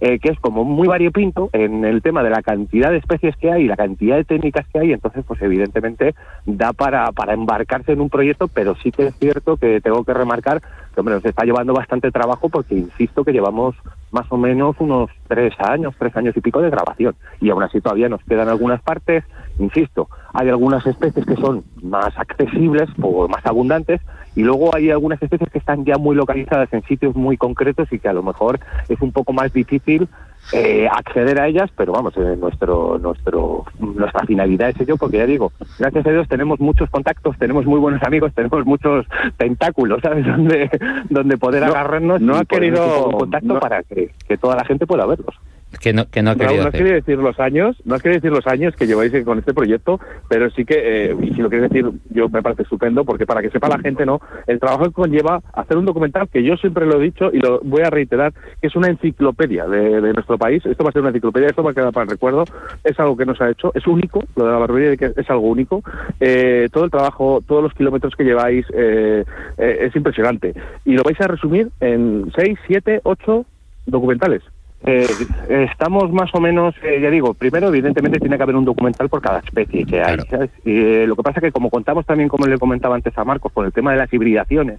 eh, 0.00 0.20
que 0.20 0.28
es 0.28 0.38
como 0.38 0.62
muy 0.62 0.86
variopinto 0.86 1.50
en 1.52 1.84
el 1.84 2.02
tema 2.02 2.22
de 2.22 2.30
la 2.30 2.40
cantidad 2.40 2.90
de 2.90 2.98
especies 2.98 3.36
que 3.36 3.50
hay 3.50 3.64
y 3.64 3.66
la 3.66 3.76
cantidad 3.76 4.14
de 4.14 4.24
técnicas 4.24 4.64
que 4.72 4.78
hay, 4.78 4.92
entonces 4.92 5.24
pues 5.26 5.42
evidentemente 5.42 6.14
da 6.46 6.72
para, 6.72 7.10
para 7.10 7.34
embarcarse 7.34 7.92
en 7.92 8.00
un 8.00 8.08
proyecto, 8.08 8.46
pero 8.46 8.76
sí 8.76 8.92
que 8.92 9.08
es 9.08 9.14
cierto 9.16 9.56
que 9.56 9.80
tengo 9.80 10.04
que 10.04 10.14
remarcar 10.14 10.60
que 10.94 11.00
hombre, 11.00 11.16
nos 11.16 11.24
está 11.24 11.44
llevando 11.44 11.72
bastante 11.72 12.12
trabajo 12.12 12.48
porque 12.48 12.76
insisto 12.76 13.24
que 13.24 13.32
llevamos 13.32 13.74
más 14.10 14.26
o 14.30 14.36
menos 14.36 14.76
unos 14.78 15.10
tres 15.26 15.52
años, 15.58 15.94
tres 15.98 16.16
años 16.16 16.36
y 16.36 16.40
pico 16.40 16.60
de 16.60 16.70
grabación. 16.70 17.14
Y 17.40 17.50
aún 17.50 17.62
así 17.62 17.80
todavía 17.80 18.08
nos 18.08 18.22
quedan 18.24 18.48
algunas 18.48 18.80
partes, 18.82 19.24
insisto, 19.58 20.08
hay 20.32 20.48
algunas 20.48 20.86
especies 20.86 21.26
que 21.26 21.36
son 21.36 21.64
más 21.82 22.16
accesibles 22.18 22.88
o 23.00 23.28
más 23.28 23.44
abundantes 23.44 24.00
y 24.36 24.42
luego 24.42 24.74
hay 24.74 24.90
algunas 24.90 25.20
especies 25.22 25.50
que 25.50 25.58
están 25.58 25.84
ya 25.84 25.98
muy 25.98 26.14
localizadas 26.14 26.72
en 26.72 26.82
sitios 26.84 27.16
muy 27.16 27.36
concretos 27.36 27.92
y 27.92 27.98
que 27.98 28.08
a 28.08 28.12
lo 28.12 28.22
mejor 28.22 28.60
es 28.88 29.00
un 29.00 29.12
poco 29.12 29.32
más 29.32 29.52
difícil 29.52 30.08
eh, 30.52 30.88
acceder 30.90 31.40
a 31.40 31.48
ellas, 31.48 31.70
pero 31.76 31.92
vamos, 31.92 32.16
eh, 32.16 32.36
nuestro, 32.38 32.98
nuestro, 32.98 33.64
nuestra 33.78 34.24
finalidad 34.26 34.70
es 34.70 34.80
ello, 34.80 34.96
porque 34.96 35.18
ya 35.18 35.26
digo, 35.26 35.52
gracias 35.78 36.06
a 36.06 36.10
Dios 36.10 36.28
tenemos 36.28 36.58
muchos 36.60 36.88
contactos, 36.90 37.36
tenemos 37.38 37.66
muy 37.66 37.78
buenos 37.78 38.02
amigos, 38.02 38.32
tenemos 38.34 38.64
muchos 38.64 39.06
tentáculos, 39.36 40.00
¿sabes? 40.02 40.26
Donde, 40.38 40.70
donde 41.10 41.36
poder 41.36 41.64
agarrarnos 41.64 42.20
no 42.20 42.36
ha 42.36 42.44
querido 42.44 43.10
contacto 43.10 43.60
para 43.60 43.82
que, 43.82 44.12
que 44.26 44.36
toda 44.36 44.56
la 44.56 44.64
gente 44.64 44.86
pueda 44.86 45.06
verlos. 45.06 45.34
Que 45.80 45.92
no, 45.92 46.08
que 46.10 46.22
no, 46.22 46.34
Raúl, 46.34 46.64
no 46.64 46.70
quería 46.70 46.94
decir 46.94 47.18
los 47.18 47.38
años, 47.38 47.76
no 47.84 47.94
has 47.94 48.02
querido 48.02 48.20
decir 48.20 48.32
los 48.32 48.46
años 48.46 48.74
que 48.74 48.86
lleváis 48.86 49.12
con 49.24 49.38
este 49.38 49.54
proyecto, 49.54 50.00
pero 50.28 50.50
sí 50.50 50.64
que, 50.64 51.10
eh, 51.10 51.16
y 51.20 51.34
si 51.34 51.40
lo 51.40 51.48
quieres 51.48 51.70
decir, 51.70 51.90
yo 52.10 52.28
me 52.28 52.42
parece 52.42 52.62
estupendo, 52.62 53.04
porque 53.04 53.26
para 53.26 53.42
que 53.42 53.50
sepa 53.50 53.68
la 53.68 53.78
gente, 53.78 54.04
¿no? 54.04 54.20
El 54.46 54.58
trabajo 54.58 54.84
que 54.84 54.92
conlleva 54.92 55.40
hacer 55.52 55.76
un 55.76 55.84
documental 55.84 56.28
que 56.28 56.42
yo 56.42 56.56
siempre 56.56 56.86
lo 56.86 57.00
he 57.00 57.04
dicho 57.04 57.30
y 57.32 57.38
lo 57.38 57.60
voy 57.60 57.82
a 57.82 57.90
reiterar, 57.90 58.32
que 58.60 58.66
es 58.66 58.76
una 58.76 58.88
enciclopedia 58.88 59.66
de, 59.66 60.12
nuestro 60.12 60.38
país. 60.38 60.64
Esto 60.66 60.84
va 60.84 60.90
a 60.90 60.92
ser 60.92 61.02
una 61.02 61.10
enciclopedia, 61.10 61.48
esto 61.48 61.62
va 61.62 61.70
a 61.70 61.74
quedar 61.74 61.92
para 61.92 62.04
el 62.04 62.10
recuerdo. 62.10 62.44
Es 62.82 62.98
algo 62.98 63.16
que 63.16 63.26
nos 63.26 63.40
ha 63.40 63.50
hecho, 63.50 63.72
es 63.74 63.86
único, 63.86 64.24
lo 64.36 64.46
de 64.46 64.52
la 64.52 64.58
barbería 64.58 64.92
es 64.92 65.30
algo 65.30 65.48
único. 65.48 65.82
Eh, 66.18 66.68
todo 66.72 66.84
el 66.84 66.90
trabajo, 66.90 67.42
todos 67.46 67.62
los 67.62 67.74
kilómetros 67.74 68.14
que 68.16 68.24
lleváis 68.24 68.66
eh, 68.74 69.24
es 69.56 69.94
impresionante. 69.94 70.54
Y 70.84 70.94
lo 70.94 71.02
vais 71.02 71.20
a 71.20 71.28
resumir 71.28 71.68
en 71.80 72.30
seis, 72.34 72.58
siete, 72.66 73.00
ocho 73.04 73.44
documentales. 73.86 74.42
Eh, 74.86 75.06
estamos 75.48 76.10
más 76.12 76.32
o 76.34 76.40
menos, 76.40 76.74
eh, 76.82 77.00
ya 77.00 77.10
digo, 77.10 77.34
primero 77.34 77.68
evidentemente 77.68 78.20
tiene 78.20 78.36
que 78.36 78.42
haber 78.42 78.56
un 78.56 78.64
documental 78.64 79.08
por 79.08 79.20
cada 79.20 79.40
especie 79.40 79.84
que 79.84 80.00
hay. 80.00 80.18
Eh, 80.64 81.04
lo 81.06 81.16
que 81.16 81.22
pasa 81.22 81.40
es 81.40 81.44
que 81.44 81.52
como 81.52 81.68
contamos 81.68 82.06
también, 82.06 82.28
como 82.28 82.46
le 82.46 82.58
comentaba 82.58 82.94
antes 82.94 83.16
a 83.18 83.24
Marcos, 83.24 83.52
con 83.52 83.66
el 83.66 83.72
tema 83.72 83.92
de 83.92 83.98
las 83.98 84.12
hibridaciones, 84.12 84.78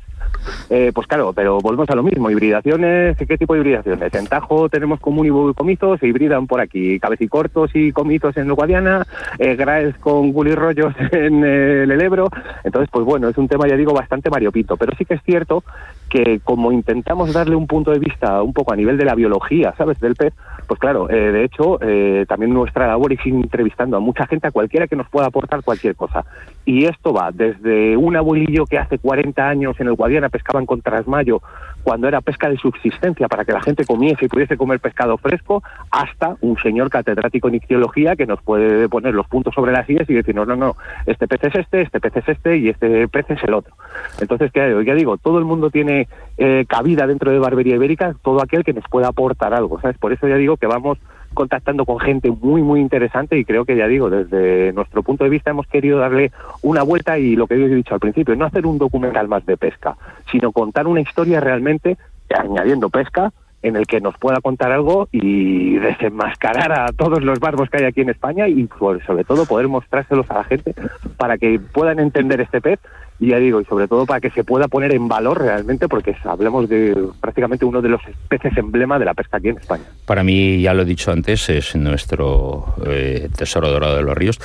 eh, 0.69 0.91
pues 0.93 1.05
claro, 1.07 1.33
pero 1.33 1.59
volvemos 1.59 1.89
a 1.89 1.95
lo 1.95 2.03
mismo. 2.03 2.29
Hibridaciones, 2.29 3.17
¿qué 3.17 3.37
tipo 3.37 3.53
de 3.53 3.59
hibridaciones? 3.59 4.13
En 4.13 4.27
Tajo 4.27 4.69
tenemos 4.69 4.99
común 4.99 5.27
y 5.27 5.53
comizos, 5.53 5.99
se 5.99 6.07
hibridan 6.07 6.47
por 6.47 6.61
aquí, 6.61 6.99
cabecicortos 6.99 7.71
y 7.73 7.91
comizos 7.91 8.37
en 8.37 8.49
Guadiana, 8.53 9.05
eh, 9.37 9.55
graes 9.55 9.97
con 9.97 10.31
gulirrollos 10.31 10.93
en 11.11 11.43
el 11.43 12.01
Ebro. 12.01 12.29
Entonces, 12.63 12.89
pues 12.91 13.05
bueno, 13.05 13.27
es 13.27 13.37
un 13.37 13.47
tema, 13.47 13.67
ya 13.67 13.75
digo, 13.75 13.93
bastante 13.93 14.29
mariopito. 14.29 14.77
Pero 14.77 14.93
sí 14.97 15.05
que 15.05 15.15
es 15.15 15.23
cierto 15.23 15.63
que 16.09 16.39
como 16.43 16.71
intentamos 16.71 17.31
darle 17.33 17.55
un 17.55 17.67
punto 17.67 17.91
de 17.91 17.99
vista 17.99 18.41
un 18.41 18.53
poco 18.53 18.73
a 18.73 18.75
nivel 18.75 18.97
de 18.97 19.05
la 19.05 19.15
biología, 19.15 19.73
¿sabes? 19.77 19.99
Del 19.99 20.15
pez, 20.15 20.33
pues 20.67 20.79
claro, 20.79 21.09
eh, 21.09 21.31
de 21.31 21.43
hecho, 21.43 21.79
eh, 21.81 22.25
también 22.27 22.53
nuestra 22.53 22.87
labor 22.87 23.13
es 23.13 23.19
entrevistando 23.25 23.97
a 23.97 23.99
mucha 23.99 24.25
gente, 24.27 24.47
a 24.47 24.51
cualquiera 24.51 24.87
que 24.87 24.95
nos 24.95 25.09
pueda 25.09 25.27
aportar 25.27 25.63
cualquier 25.63 25.95
cosa. 25.95 26.25
Y 26.65 26.85
esto 26.85 27.13
va 27.13 27.31
desde 27.31 27.95
un 27.95 28.15
abuelillo 28.15 28.65
que 28.65 28.77
hace 28.77 28.97
40 28.97 29.47
años 29.47 29.79
en 29.79 29.87
el 29.87 29.93
Guadiana 29.93 30.29
pescaban 30.29 30.65
con 30.65 30.81
trasmayo 30.81 31.41
cuando 31.83 32.07
era 32.07 32.21
pesca 32.21 32.49
de 32.49 32.57
subsistencia 32.57 33.27
para 33.27 33.45
que 33.45 33.53
la 33.53 33.61
gente 33.61 33.85
comiese 33.85 34.25
y 34.25 34.27
pudiese 34.27 34.57
comer 34.57 34.79
pescado 34.79 35.17
fresco, 35.17 35.63
hasta 35.91 36.35
un 36.41 36.57
señor 36.57 36.89
catedrático 36.89 37.47
en 37.47 37.55
ictiología 37.55 38.15
que 38.15 38.25
nos 38.25 38.41
puede 38.41 38.89
poner 38.89 39.13
los 39.13 39.27
puntos 39.27 39.53
sobre 39.55 39.71
las 39.71 39.87
sillas 39.87 40.09
y 40.09 40.13
decir, 40.13 40.35
no, 40.35 40.45
no, 40.45 40.55
no, 40.55 40.75
este 41.05 41.27
pez 41.27 41.43
es 41.45 41.55
este, 41.55 41.81
este 41.81 41.99
pez 41.99 42.17
es 42.17 42.29
este 42.29 42.57
y 42.57 42.69
este 42.69 43.07
pez 43.07 43.29
es 43.29 43.43
el 43.43 43.53
otro. 43.53 43.73
Entonces, 44.19 44.51
¿qué 44.51 44.83
ya 44.85 44.93
digo, 44.93 45.17
todo 45.17 45.39
el 45.39 45.45
mundo 45.45 45.69
tiene 45.69 45.98
eh, 46.37 46.65
cabida 46.67 47.07
dentro 47.07 47.31
de 47.31 47.39
Barbería 47.39 47.75
Ibérica, 47.75 48.15
todo 48.21 48.41
aquel 48.41 48.63
que 48.63 48.73
nos 48.73 48.85
pueda 48.89 49.07
aportar 49.07 49.53
algo, 49.53 49.79
¿sabes? 49.81 49.97
Por 49.97 50.13
eso 50.13 50.27
ya 50.27 50.35
digo 50.35 50.57
que 50.57 50.67
vamos 50.67 50.97
contactando 51.33 51.85
con 51.85 51.99
gente 51.99 52.31
muy, 52.31 52.61
muy 52.61 52.79
interesante 52.79 53.37
y 53.37 53.45
creo 53.45 53.65
que 53.65 53.75
ya 53.75 53.87
digo, 53.87 54.09
desde 54.09 54.73
nuestro 54.73 55.03
punto 55.03 55.23
de 55.23 55.29
vista 55.29 55.51
hemos 55.51 55.67
querido 55.67 55.99
darle 55.99 56.31
una 56.61 56.83
vuelta 56.83 57.19
y 57.19 57.35
lo 57.35 57.47
que 57.47 57.55
he 57.55 57.67
dicho 57.69 57.93
al 57.93 57.99
principio, 57.99 58.35
no 58.35 58.45
hacer 58.45 58.65
un 58.65 58.77
documental 58.77 59.27
más 59.27 59.45
de 59.45 59.57
pesca, 59.57 59.95
sino 60.31 60.51
contar 60.51 60.87
una 60.87 61.01
historia 61.01 61.39
realmente 61.39 61.97
añadiendo 62.29 62.89
pesca, 62.89 63.31
en 63.61 63.75
el 63.75 63.87
que 63.87 64.01
nos 64.01 64.17
pueda 64.17 64.39
contar 64.41 64.71
algo 64.71 65.07
y 65.11 65.75
desenmascarar 65.75 66.71
a 66.71 66.87
todos 66.93 67.23
los 67.23 67.39
barbos 67.39 67.69
que 67.69 67.77
hay 67.77 67.83
aquí 67.85 68.01
en 68.01 68.09
España 68.09 68.47
y 68.47 68.67
sobre 69.05 69.23
todo 69.23 69.45
poder 69.45 69.67
mostrárselos 69.67 70.29
a 70.31 70.35
la 70.35 70.43
gente 70.43 70.73
para 71.17 71.37
que 71.37 71.59
puedan 71.59 71.99
entender 71.99 72.41
este 72.41 72.61
pez 72.61 72.79
y 73.19 73.27
ya 73.27 73.37
digo, 73.37 73.59
y 73.59 73.65
sobre 73.65 73.87
todo 73.87 74.05
para 74.05 74.21
que 74.21 74.29
se 74.29 74.45
pueda 74.45 74.69
poner 74.69 74.93
en 74.95 75.09
valor 75.09 75.41
realmente, 75.41 75.89
porque 75.89 76.15
hablemos 76.23 76.69
de 76.69 76.95
prácticamente 77.19 77.65
uno 77.65 77.81
de 77.81 77.89
los 77.89 78.01
peces 78.29 78.55
emblema 78.57 78.97
de 78.97 79.05
la 79.05 79.13
pesca 79.13 79.37
aquí 79.37 79.49
en 79.49 79.57
España. 79.57 79.83
Para 80.05 80.23
mí, 80.23 80.61
ya 80.61 80.73
lo 80.73 80.83
he 80.83 80.85
dicho 80.85 81.11
antes, 81.11 81.49
es 81.49 81.75
nuestro 81.75 82.75
eh, 82.85 83.27
tesoro 83.35 83.69
dorado 83.69 83.97
de 83.97 84.03
los 84.03 84.17
ríos. 84.17 84.39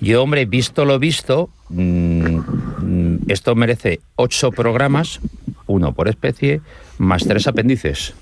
Yo, 0.00 0.22
hombre, 0.22 0.44
visto 0.44 0.84
lo 0.84 0.98
visto, 0.98 1.48
mm, 1.70 3.16
esto 3.28 3.54
merece 3.54 4.00
ocho 4.16 4.50
programas, 4.50 5.20
uno 5.66 5.94
por 5.94 6.08
especie, 6.08 6.60
más 6.98 7.26
tres 7.26 7.46
apéndices. 7.46 8.14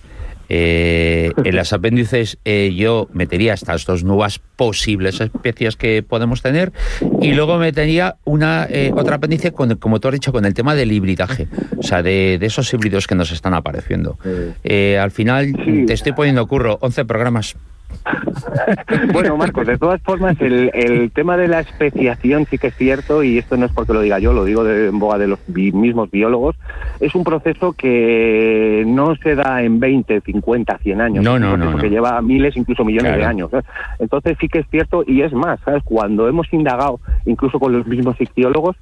Eh, 0.49 1.33
en 1.45 1.57
las 1.57 1.73
apéndices 1.73 2.39
eh, 2.45 2.73
yo 2.77 3.09
metería 3.13 3.55
estas 3.55 3.85
dos 3.85 4.05
nuevas 4.05 4.39
posibles 4.39 5.21
especies 5.21 5.77
que 5.77 6.03
podemos 6.03 6.43
tener 6.43 6.73
y 7.21 7.33
luego 7.33 7.59
metería 7.59 8.17
una 8.25 8.67
eh, 8.71 8.93
otra 8.95 9.17
apéndice 9.17 9.53
con, 9.53 9.75
como 9.77 9.99
tú 9.99 10.09
has 10.09 10.15
dicho 10.15 10.33
con 10.33 10.45
el 10.45 10.55
tema 10.55 10.75
del 10.75 10.93
hibridaje 10.93 11.49
o 11.77 11.83
sea 11.83 12.03
de, 12.03 12.39
esos 12.41 12.73
híbridos 12.73 13.07
que 13.07 13.17
nos 13.17 13.33
están 13.33 13.55
apareciendo. 13.55 14.19
Al 14.65 15.11
final 15.11 15.53
te 15.87 15.93
estoy 15.93 16.13
poniendo 16.13 16.47
curro 16.47 16.79
11 16.81 17.05
programas 17.05 17.57
bueno, 19.13 19.37
Marcos, 19.37 19.67
de 19.67 19.79
todas 19.79 20.01
formas, 20.03 20.37
el, 20.41 20.71
el, 20.75 21.11
tema 21.11 21.37
de 21.37 21.49
la 21.49 21.61
especiación 21.61 22.47
sí 22.51 22.59
que 22.59 22.69
es 22.69 22.77
cierto, 22.77 23.23
y 23.23 23.39
esto 23.39 23.57
no 23.57 23.67
es 23.67 23.73
porque 23.73 23.93
lo 23.93 24.01
diga 24.01 24.19
yo, 24.19 24.33
lo 24.33 24.45
digo 24.45 24.65
de, 24.65 24.89
en 24.89 24.99
boga 24.99 25.19
de 25.19 25.29
los 25.29 25.39
mismos 25.49 26.11
biólogos, 26.11 26.57
es 27.01 27.15
un 27.15 27.25
proceso 27.25 27.73
que 27.73 28.85
no 28.87 29.17
se 29.17 29.35
da 29.35 29.63
en 29.63 29.81
20, 29.81 30.21
50, 30.21 30.79
100 30.79 31.01
años, 31.01 31.25
no, 31.25 31.39
no, 31.39 31.57
no, 31.57 31.79
que 31.79 31.91
lleva 31.91 32.21
miles, 32.23 32.57
incluso 32.57 32.85
millones 32.85 33.17
de 33.17 33.25
años. 33.25 33.51
Entonces 33.99 34.37
sí 34.41 34.49
que 34.49 34.61
es 34.61 34.67
cierto, 34.71 35.05
y 35.07 35.23
es 35.23 35.33
más, 35.33 35.61
¿sabes? 35.65 35.83
cuando 35.85 36.29
hemos 36.29 36.53
indagado, 36.53 37.01
incluso 37.25 37.59
con 37.59 37.73
los 37.73 37.87
mismos 37.87 38.21
ictiólogos, 38.21 38.77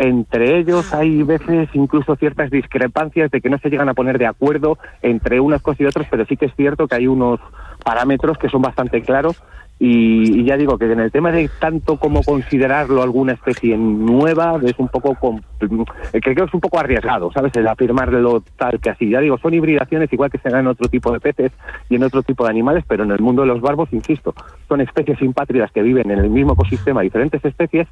entre 0.00 0.58
ellos 0.58 0.94
hay 0.94 1.22
veces 1.22 1.68
incluso 1.74 2.16
ciertas 2.16 2.50
discrepancias 2.50 3.30
de 3.30 3.42
que 3.42 3.50
no 3.50 3.58
se 3.58 3.68
llegan 3.68 3.90
a 3.90 3.94
poner 3.94 4.18
de 4.18 4.26
acuerdo 4.26 4.78
entre 5.02 5.40
unas 5.40 5.60
cosas 5.60 5.82
y 5.82 5.84
otras, 5.84 6.06
pero 6.10 6.24
sí 6.24 6.38
que 6.38 6.46
es 6.46 6.54
cierto 6.56 6.88
que 6.88 6.94
hay 6.94 7.06
unos 7.06 7.38
parámetros 7.84 8.38
que 8.38 8.48
son 8.48 8.62
bastante 8.62 9.02
claros. 9.02 9.42
Y, 9.82 10.44
ya 10.44 10.58
digo 10.58 10.76
que 10.76 10.92
en 10.92 11.00
el 11.00 11.10
tema 11.10 11.32
de 11.32 11.48
tanto 11.58 11.96
como 11.96 12.22
considerarlo 12.22 13.02
alguna 13.02 13.32
especie 13.32 13.78
nueva 13.78 14.58
es 14.62 14.78
un 14.78 14.88
poco 14.88 15.16
creo 15.58 15.86
que 16.22 16.44
es 16.44 16.54
un 16.54 16.60
poco 16.60 16.78
arriesgado 16.78 17.32
sabes 17.32 17.54
el 17.56 17.66
afirmarlo 17.66 18.42
tal 18.56 18.78
que 18.78 18.90
así. 18.90 19.08
Ya 19.08 19.20
digo 19.20 19.38
son 19.38 19.54
hibridaciones 19.54 20.12
igual 20.12 20.30
que 20.30 20.36
se 20.36 20.50
dan 20.50 20.60
en 20.60 20.66
otro 20.66 20.88
tipo 20.90 21.10
de 21.12 21.20
peces 21.20 21.52
y 21.88 21.96
en 21.96 22.04
otro 22.04 22.22
tipo 22.22 22.44
de 22.44 22.50
animales 22.50 22.84
pero 22.86 23.04
en 23.04 23.10
el 23.10 23.20
mundo 23.20 23.40
de 23.40 23.48
los 23.48 23.62
barbos 23.62 23.90
insisto 23.92 24.34
son 24.68 24.82
especies 24.82 25.18
simpátridas 25.18 25.72
que 25.72 25.80
viven 25.80 26.10
en 26.10 26.18
el 26.18 26.28
mismo 26.28 26.52
ecosistema 26.52 27.00
diferentes 27.00 27.42
especies 27.42 27.88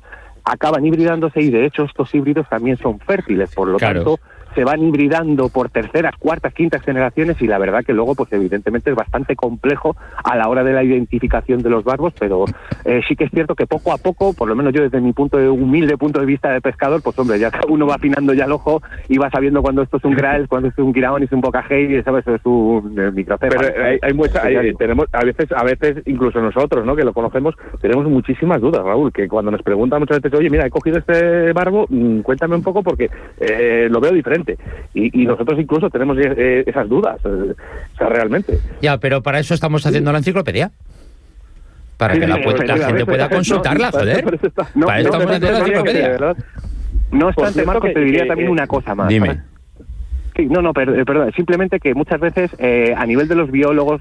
acaban 0.50 0.85
hibridándose 0.85 1.40
y 1.40 1.50
de 1.50 1.67
hecho 1.67 1.85
estos 1.85 2.14
híbridos 2.14 2.49
también 2.49 2.76
son 2.78 2.99
fértiles 3.00 3.55
por 3.55 3.69
lo 3.69 3.78
tanto 3.78 4.19
se 4.59 4.65
van 4.65 4.83
hibridando 4.83 5.50
por 5.50 5.71
terceras, 5.71 6.17
cuartas, 6.19 6.53
quintas 6.53 6.83
generaciones 6.83 7.41
y 7.41 7.47
la 7.47 7.59
verdad 7.59 7.85
que 7.85 7.93
luego, 7.93 8.17
pues 8.17 8.33
evidentemente 8.33 8.91
es 8.91 8.97
bastante 8.97 9.37
complejo 9.37 9.95
a 10.25 10.37
la 10.37 10.49
hora 10.49 10.65
de 10.65 10.73
la 10.73 10.83
identificación 10.83 11.62
de 11.62 11.71
los 11.71 11.85
barbos, 11.85 12.12
pero 12.19 12.45
eh, 12.85 13.00
sí 13.07 13.15
que 13.15 13.23
es 13.23 13.31
cierto 13.31 13.55
que 13.55 13.69
poco 13.69 13.93
a 13.93 13.99
poco, 13.99 14.33
por 14.33 14.49
lo 14.49 14.57
menos 14.57 14.75
yo 14.75 14.83
desde 14.83 15.00
mi 15.00 15.12
punto 15.12 15.38
de 15.38 15.49
humilde 15.49 15.97
punto 15.97 16.19
de 16.19 16.27
vista 16.27 16.50
de 16.50 16.61
pescador, 16.61 17.00
pues 17.05 17.17
hombre, 17.21 17.38
ya 17.38 17.53
uno 17.69 17.87
va 17.87 17.95
afinando 17.95 18.35
ya 18.35 18.47
el 18.47 18.50
ojo 18.50 18.83
y 19.09 19.17
va 19.17 19.31
sabiendo 19.31 19.62
cuando 19.62 19.83
esto 19.83 19.99
es 19.99 20.05
un 20.05 20.17
grael, 20.17 20.49
cuando 20.49 20.71
esto 20.71 20.83
es 20.83 20.87
un 20.88 20.93
quiraón 20.93 21.23
y 21.23 21.27
es 21.27 21.33
un 21.33 21.41
bocajey, 21.41 22.03
sabes, 22.03 22.27
es 22.27 22.45
un 22.45 22.99
eh, 22.99 23.12
microcefa. 23.12 23.57
Pero 23.57 23.85
hay, 23.85 23.99
hay, 24.03 24.12
mucha, 24.12 24.43
tenemos 24.77 25.07
a 25.12 25.25
veces, 25.25 25.53
a 25.53 25.62
veces 25.62 26.03
incluso 26.07 26.41
nosotros, 26.41 26.85
¿no? 26.85 26.97
Que 26.97 27.05
lo 27.05 27.12
conocemos, 27.12 27.55
tenemos 27.81 28.07
muchísimas 28.07 28.61
dudas, 28.61 28.83
Raúl, 28.83 29.12
que 29.12 29.29
cuando 29.29 29.53
nos 29.53 29.62
preguntan 29.62 30.00
muchas 30.00 30.21
veces, 30.21 30.37
oye, 30.37 30.50
mira, 30.50 30.67
he 30.67 30.71
cogido 30.71 30.99
este 30.99 31.53
barbo, 31.53 31.87
mm, 31.88 32.23
cuéntame 32.23 32.57
un 32.57 32.62
poco 32.65 32.83
porque 32.83 33.09
eh, 33.38 33.87
lo 33.88 34.00
veo 34.00 34.11
diferente 34.11 34.48
y, 34.95 35.26
nosotros 35.26 35.59
incluso 35.59 35.90
tenemos 35.90 36.17
eh, 36.19 36.64
esas 36.67 36.88
dudas, 36.88 37.19
eh, 37.25 37.55
o 37.95 37.97
sea, 37.97 38.09
realmente. 38.09 38.59
Ya, 38.81 38.99
pero 38.99 39.23
para 39.23 39.38
eso 39.40 39.55
estamos 39.55 39.85
haciendo 39.85 40.12
la 40.12 40.19
enciclopedia. 40.19 40.71
Para 41.97 42.14
que 42.14 42.26
la, 42.26 42.37
gente 42.37 43.05
pueda 43.05 43.28
consultarla, 43.31 43.90
joder. 43.90 44.25
para 44.25 45.00
eso 45.00 45.09
estamos 45.09 45.26
haciendo 45.26 45.50
la 45.50 45.59
enciclopedia. 45.59 46.37
No 47.11 47.28
obstante, 47.28 47.64
Marco, 47.64 47.88
te 47.90 48.00
diría 48.00 48.26
también 48.26 48.50
una 48.50 48.67
cosa 48.67 48.95
más. 48.95 49.09
Dime. 49.09 49.40
Sí, 50.38 50.47
no, 50.47 50.62
no, 50.62 50.71
eh, 50.71 51.04
perdón, 51.04 51.33
simplemente 51.35 51.80
que 51.80 51.95
muchas 51.95 52.21
veces 52.21 52.54
a 52.97 53.04
nivel 53.07 53.26
de 53.26 53.35
los 53.35 53.50
biólogos, 53.50 54.00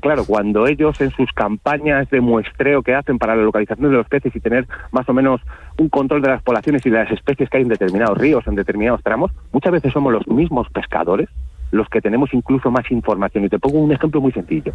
claro, 0.00 0.24
cuando 0.24 0.66
ellos 0.66 0.98
en 1.02 1.10
sus 1.10 1.30
campañas 1.32 2.08
de 2.08 2.22
muestreo 2.22 2.82
que 2.82 2.94
hacen 2.94 3.18
para 3.18 3.36
la 3.36 3.42
localización 3.42 3.90
de 3.90 3.96
los 3.98 4.08
peces 4.08 4.34
y 4.34 4.40
tener 4.40 4.66
más 4.92 5.06
o 5.10 5.12
menos 5.12 5.42
un 5.76 5.90
control 5.90 6.22
de 6.22 6.28
las 6.28 6.42
poblaciones 6.42 6.86
y 6.86 6.90
de 6.90 6.98
las 6.98 7.10
especies 7.10 7.50
que 7.50 7.58
hay 7.58 7.64
en 7.64 7.68
determinados 7.68 8.16
ríos, 8.16 8.46
en 8.46 8.54
determinados 8.54 9.02
tramos, 9.02 9.30
muchas 9.52 9.72
veces 9.72 9.92
somos 9.92 10.10
los 10.10 10.26
mismos 10.26 10.70
pescadores 10.70 11.28
los 11.74 11.88
que 11.88 12.00
tenemos 12.00 12.32
incluso 12.32 12.70
más 12.70 12.90
información. 12.90 13.44
Y 13.44 13.48
te 13.48 13.58
pongo 13.58 13.78
un 13.80 13.92
ejemplo 13.92 14.20
muy 14.20 14.32
sencillo. 14.32 14.72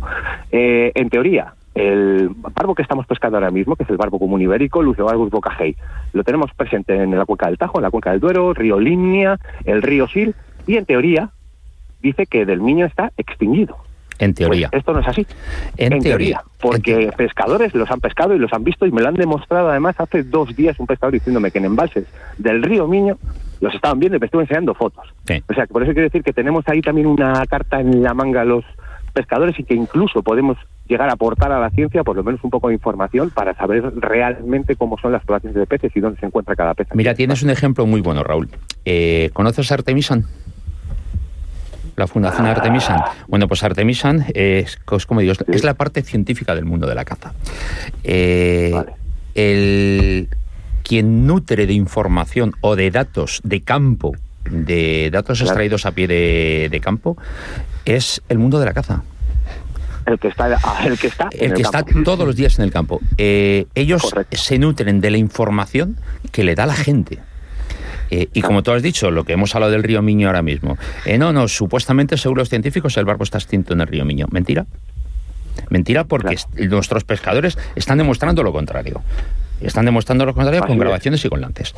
Eh, 0.51 0.91
en 0.93 1.09
teoría, 1.09 1.53
el 1.73 2.29
barbo 2.29 2.75
que 2.75 2.81
estamos 2.81 3.07
pescando 3.07 3.37
ahora 3.37 3.51
mismo, 3.51 3.75
que 3.75 3.83
es 3.83 3.89
el 3.89 3.97
barbo 3.97 4.19
común 4.19 4.41
ibérico, 4.41 4.83
Luceobarbus 4.83 5.29
bocajei, 5.29 5.75
lo 6.13 6.23
tenemos 6.23 6.51
presente 6.53 6.95
en 6.95 7.17
la 7.17 7.25
cuenca 7.25 7.47
del 7.47 7.57
Tajo, 7.57 7.79
en 7.79 7.83
la 7.83 7.91
cuenca 7.91 8.11
del 8.11 8.19
Duero, 8.19 8.53
río 8.53 8.79
Limnia, 8.79 9.39
el 9.63 9.81
río 9.81 10.07
Sil, 10.11 10.35
y 10.69 10.77
en 10.77 10.85
teoría 10.85 11.31
dice 11.99 12.27
que 12.27 12.45
del 12.45 12.61
Miño 12.61 12.85
está 12.85 13.11
extinguido. 13.17 13.75
En 14.19 14.35
teoría. 14.35 14.69
Pues 14.69 14.81
esto 14.81 14.93
no 14.93 14.99
es 14.99 15.07
así. 15.07 15.25
En, 15.77 15.99
teoría. 15.99 16.43
Porque 16.61 17.09
pescadores 17.17 17.73
los 17.73 17.89
han 17.89 17.99
pescado 18.01 18.35
y 18.35 18.37
los 18.37 18.53
han 18.53 18.63
visto 18.63 18.85
y 18.85 18.91
me 18.91 19.01
lo 19.01 19.07
han 19.07 19.15
demostrado 19.15 19.69
además 19.69 19.95
hace 19.97 20.21
dos 20.23 20.55
días 20.55 20.79
un 20.79 20.85
pescador 20.85 21.13
diciéndome 21.13 21.49
que 21.49 21.57
en 21.57 21.65
embalses 21.65 22.05
del 22.37 22.61
río 22.61 22.87
Miño 22.87 23.17
los 23.61 23.73
estaban 23.73 23.99
viendo 23.99 24.17
y 24.17 24.19
me 24.19 24.27
estuve 24.27 24.43
enseñando 24.43 24.75
fotos. 24.75 25.07
O 25.49 25.53
sea, 25.55 25.65
por 25.65 25.81
eso 25.81 25.93
quiero 25.93 26.07
decir 26.07 26.21
que 26.21 26.33
tenemos 26.33 26.63
ahí 26.67 26.81
también 26.81 27.07
una 27.07 27.43
carta 27.47 27.79
en 27.79 28.03
la 28.03 28.13
manga 28.13 28.43
los 28.43 28.63
pescadores 29.13 29.57
y 29.57 29.63
que 29.63 29.73
incluso 29.73 30.21
podemos 30.21 30.57
llegar 30.87 31.09
a 31.09 31.13
aportar 31.13 31.51
a 31.51 31.59
la 31.59 31.71
ciencia 31.71 32.03
por 32.03 32.15
lo 32.15 32.23
menos 32.23 32.43
un 32.43 32.51
poco 32.51 32.67
de 32.67 32.75
información 32.75 33.31
para 33.31 33.55
saber 33.55 33.91
realmente 33.95 34.75
cómo 34.75 34.99
son 34.99 35.13
las 35.13 35.23
poblaciones 35.23 35.55
de 35.55 35.65
peces 35.65 35.91
y 35.95 35.99
dónde 35.99 36.19
se 36.19 36.27
encuentra 36.27 36.55
cada 36.55 36.75
pez. 36.75 36.87
Mira, 36.93 37.15
tienes 37.15 37.41
un 37.41 37.49
ejemplo 37.49 37.87
muy 37.87 38.01
bueno, 38.01 38.23
Raúl. 38.23 38.49
Eh, 38.85 39.31
¿Conoces 39.33 39.71
Artemisan? 39.71 40.25
La 41.99 42.07
Fundación 42.07 42.47
ah. 42.47 42.51
Artemisan. 42.51 43.01
Bueno, 43.27 43.47
pues 43.47 43.63
Artemisan 43.63 44.25
es, 44.33 44.77
como 45.07 45.21
digo, 45.21 45.33
es 45.47 45.63
la 45.63 45.75
parte 45.75 46.01
científica 46.01 46.55
del 46.55 46.65
mundo 46.65 46.87
de 46.87 46.95
la 46.95 47.05
caza. 47.05 47.33
Eh, 48.03 48.73
el, 49.35 50.29
quien 50.83 51.27
nutre 51.27 51.67
de 51.67 51.73
información 51.73 52.53
o 52.61 52.75
de 52.75 52.89
datos 52.89 53.41
de 53.43 53.61
campo, 53.61 54.13
de 54.49 55.09
datos 55.11 55.41
extraídos 55.41 55.85
a 55.85 55.91
pie 55.91 56.07
de 56.07 56.79
campo, 56.81 57.17
es 57.85 58.21
el 58.29 58.39
mundo 58.39 58.59
de 58.59 58.65
la 58.65 58.73
caza 58.73 59.03
el 60.09 60.19
que 60.19 60.27
está, 60.29 60.47
el 60.83 60.97
que 60.97 61.07
está, 61.07 61.29
el 61.31 61.53
que 61.53 61.61
está 61.61 61.83
todos 62.03 62.25
los 62.25 62.35
días 62.35 62.57
en 62.59 62.65
el 62.65 62.71
campo. 62.71 62.99
Eh, 63.17 63.67
ellos 63.75 64.13
se 64.31 64.57
nutren 64.57 65.01
de 65.01 65.11
la 65.11 65.17
información 65.17 65.97
que 66.31 66.43
le 66.43 66.55
da 66.55 66.65
la 66.65 66.73
gente. 66.73 67.19
Eh, 68.11 68.29
y 68.33 68.41
como 68.41 68.63
tú 68.63 68.71
has 68.71 68.81
dicho, 68.81 69.11
lo 69.11 69.23
que 69.23 69.33
hemos 69.33 69.53
hablado 69.55 69.71
del 69.71 69.83
río 69.83 70.01
Miño 70.01 70.27
ahora 70.27 70.41
mismo. 70.41 70.77
Eh, 71.05 71.17
no, 71.17 71.31
no, 71.33 71.47
supuestamente, 71.47 72.17
según 72.17 72.37
los 72.37 72.49
científicos, 72.49 72.97
el 72.97 73.05
barco 73.05 73.23
está 73.23 73.37
extinto 73.37 73.73
en 73.73 73.81
el 73.81 73.87
río 73.87 74.05
Miño. 74.05 74.27
Mentira. 74.31 74.65
Mentira 75.69 76.05
porque 76.05 76.37
nuestros 76.69 77.03
pescadores 77.03 77.57
están 77.75 77.97
demostrando 77.97 78.43
lo 78.43 78.51
contrario. 78.53 79.01
Están 79.61 79.85
demostrando 79.85 80.25
lo 80.25 80.33
contrario 80.33 80.61
con 80.65 80.77
grabaciones 80.77 81.23
y 81.25 81.29
con 81.29 81.41
lances. 81.41 81.75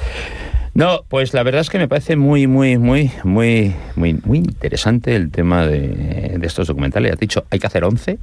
No, 0.74 1.02
pues 1.10 1.34
la 1.34 1.44
verdad 1.44 1.62
es 1.62 1.70
que 1.70 1.80
me 1.80 1.88
parece 1.88 2.16
muy, 2.16 2.48
muy, 2.48 2.78
muy, 2.78 3.12
muy, 3.24 3.76
muy, 3.96 4.14
muy 4.24 4.38
interesante 4.38 5.16
el 5.16 5.32
tema 5.32 5.66
de, 5.66 6.38
de 6.38 6.48
estos 6.48 6.68
documentales. 6.68 7.14
Has 7.14 7.20
dicho, 7.20 7.44
hay 7.50 7.60
que 7.60 7.68
hacer 7.68 7.84
11 7.84 8.20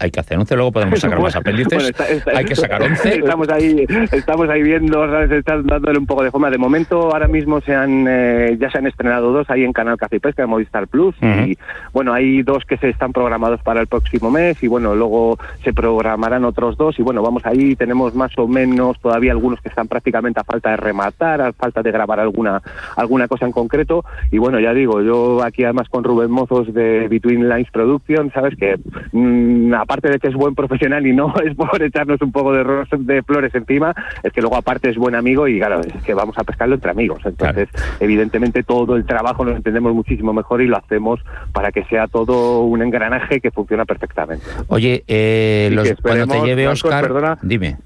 hay 0.00 0.10
que 0.10 0.20
hacer 0.20 0.38
11, 0.38 0.54
luego 0.54 0.72
podemos 0.72 1.00
sacar 1.00 1.20
más 1.20 1.36
apéndices. 1.36 1.92
hay 2.34 2.44
que 2.44 2.56
sacar 2.56 2.82
11. 2.82 3.18
Estamos 3.18 3.48
ahí, 3.48 3.86
estamos 4.12 4.48
ahí 4.48 4.62
viendo, 4.62 5.04
están 5.22 5.66
dándole 5.66 5.98
un 5.98 6.06
poco 6.06 6.22
de 6.22 6.30
forma. 6.30 6.50
De 6.50 6.58
momento, 6.58 7.12
ahora 7.12 7.28
mismo 7.28 7.60
se 7.60 7.74
han, 7.74 8.06
eh, 8.08 8.56
ya 8.60 8.70
se 8.70 8.78
han 8.78 8.86
estrenado 8.86 9.32
dos 9.32 9.48
ahí 9.50 9.64
en 9.64 9.72
Canal 9.72 9.96
Caza 9.96 10.16
y 10.16 10.20
Pesca 10.20 10.42
de 10.42 10.46
Movistar 10.46 10.88
Plus. 10.88 11.14
Y 11.22 11.56
bueno, 11.92 12.12
hay 12.12 12.42
dos 12.42 12.64
que 12.64 12.76
se 12.76 12.88
están 12.88 13.12
programados 13.12 13.60
para 13.62 13.80
el 13.80 13.86
próximo 13.86 14.30
mes 14.30 14.62
y 14.62 14.68
bueno, 14.68 14.94
luego 14.94 15.38
se 15.64 15.72
programarán 15.72 16.44
otros 16.44 16.76
dos. 16.76 16.98
Y 16.98 17.02
bueno, 17.02 17.22
vamos 17.22 17.44
ahí, 17.46 17.76
tenemos 17.76 18.14
más 18.14 18.32
o 18.38 18.46
menos 18.46 18.98
todavía 19.00 19.32
algunos 19.32 19.60
que 19.60 19.68
están 19.68 19.88
prácticamente 19.88 20.40
a 20.40 20.44
falta 20.44 20.70
de 20.70 20.76
rematar, 20.76 21.40
a 21.40 21.52
falta 21.52 21.82
de 21.82 21.90
grabar 21.90 22.20
alguna, 22.20 22.62
alguna 22.96 23.28
cosa 23.28 23.46
en 23.46 23.52
concreto. 23.52 24.04
Y 24.30 24.38
bueno, 24.38 24.60
ya 24.60 24.72
digo, 24.72 25.02
yo 25.02 25.42
aquí 25.42 25.64
además 25.64 25.88
con 25.88 26.04
Rubén 26.04 26.30
Mozos 26.30 26.72
de 26.72 27.08
Between 27.08 27.48
Lines 27.48 27.70
Production, 27.70 28.30
sabes 28.32 28.56
que 28.56 28.78
mm, 29.12 29.74
aparte 29.86 30.10
de 30.10 30.18
que 30.18 30.28
es 30.28 30.34
buen 30.34 30.54
profesional 30.54 31.06
y 31.06 31.14
no 31.14 31.32
es 31.44 31.54
por 31.54 31.80
echarnos 31.80 32.20
un 32.20 32.32
poco 32.32 32.52
de, 32.52 32.64
de 32.98 33.22
flores 33.22 33.54
encima, 33.54 33.94
es 34.22 34.32
que 34.32 34.40
luego 34.40 34.56
aparte 34.56 34.90
es 34.90 34.96
buen 34.96 35.14
amigo 35.14 35.46
y 35.46 35.58
claro, 35.58 35.80
es 35.80 36.02
que 36.02 36.12
vamos 36.12 36.36
a 36.38 36.44
pescarlo 36.44 36.74
entre 36.74 36.90
amigos. 36.90 37.20
Entonces, 37.24 37.68
evidentemente 38.00 38.62
todo 38.62 38.96
el 38.96 39.06
trabajo 39.06 39.44
lo 39.44 39.54
entendemos 39.54 39.94
muchísimo 39.94 40.32
mejor 40.32 40.60
y 40.60 40.66
lo 40.66 40.76
hacemos 40.76 41.20
para 41.52 41.70
que 41.70 41.84
sea 41.84 42.08
todo 42.08 42.62
un 42.62 42.82
engranaje 42.82 43.40
que 43.40 43.50
funciona 43.50 43.84
perfectamente. 43.84 44.44
Oye, 44.66 45.04
eh, 45.06 45.70
los, 45.72 45.94
cuando 46.02 46.26
te 46.26 46.40
lleve 46.40 46.66
Oscar, 46.68 47.38
dime 47.42 47.76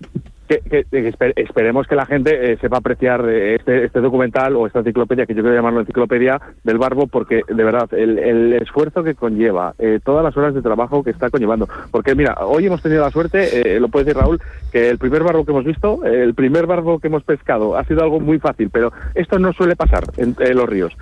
que, 0.58 1.32
esperemos 1.36 1.86
que 1.86 1.94
la 1.94 2.06
gente 2.06 2.52
eh, 2.52 2.58
sepa 2.60 2.78
apreciar 2.78 3.24
eh, 3.28 3.54
este, 3.54 3.84
este, 3.84 4.00
documental 4.00 4.56
o 4.56 4.66
esta 4.66 4.80
enciclopedia, 4.80 5.26
que 5.26 5.34
yo 5.34 5.42
quiero 5.42 5.54
llamarlo 5.54 5.80
enciclopedia 5.80 6.40
del 6.64 6.78
barbo, 6.78 7.06
porque 7.06 7.42
de 7.48 7.64
verdad, 7.64 7.92
el, 7.94 8.54
esfuerzo 8.54 9.04
que 9.04 9.14
conlleva, 9.14 9.74
eh, 9.78 10.00
todas 10.04 10.24
las 10.24 10.36
horas 10.36 10.54
de 10.54 10.62
trabajo 10.62 11.04
que 11.04 11.10
está 11.10 11.30
conllevando. 11.30 11.68
Porque 11.90 12.14
mira, 12.14 12.34
hoy 12.40 12.66
hemos 12.66 12.82
tenido 12.82 13.02
la 13.02 13.10
suerte, 13.10 13.78
lo 13.78 13.88
puede 13.88 14.06
decir 14.06 14.20
Raúl, 14.20 14.40
que 14.72 14.90
el 14.90 14.98
primer 14.98 15.22
barbo 15.22 15.44
que 15.44 15.52
hemos 15.52 15.64
visto, 15.64 16.04
el 16.04 16.34
primer 16.34 16.66
barbo 16.66 16.98
que 16.98 17.08
hemos 17.08 17.22
pescado, 17.22 17.76
ha 17.76 17.84
sido 17.84 18.02
algo 18.02 18.20
muy 18.20 18.38
fácil, 18.38 18.70
pero 18.70 18.92
esto 19.14 19.38
no 19.38 19.52
suele 19.52 19.76
pasar 19.76 20.04
en, 20.16 20.34
los 20.56 20.68
ríos. 20.68 20.96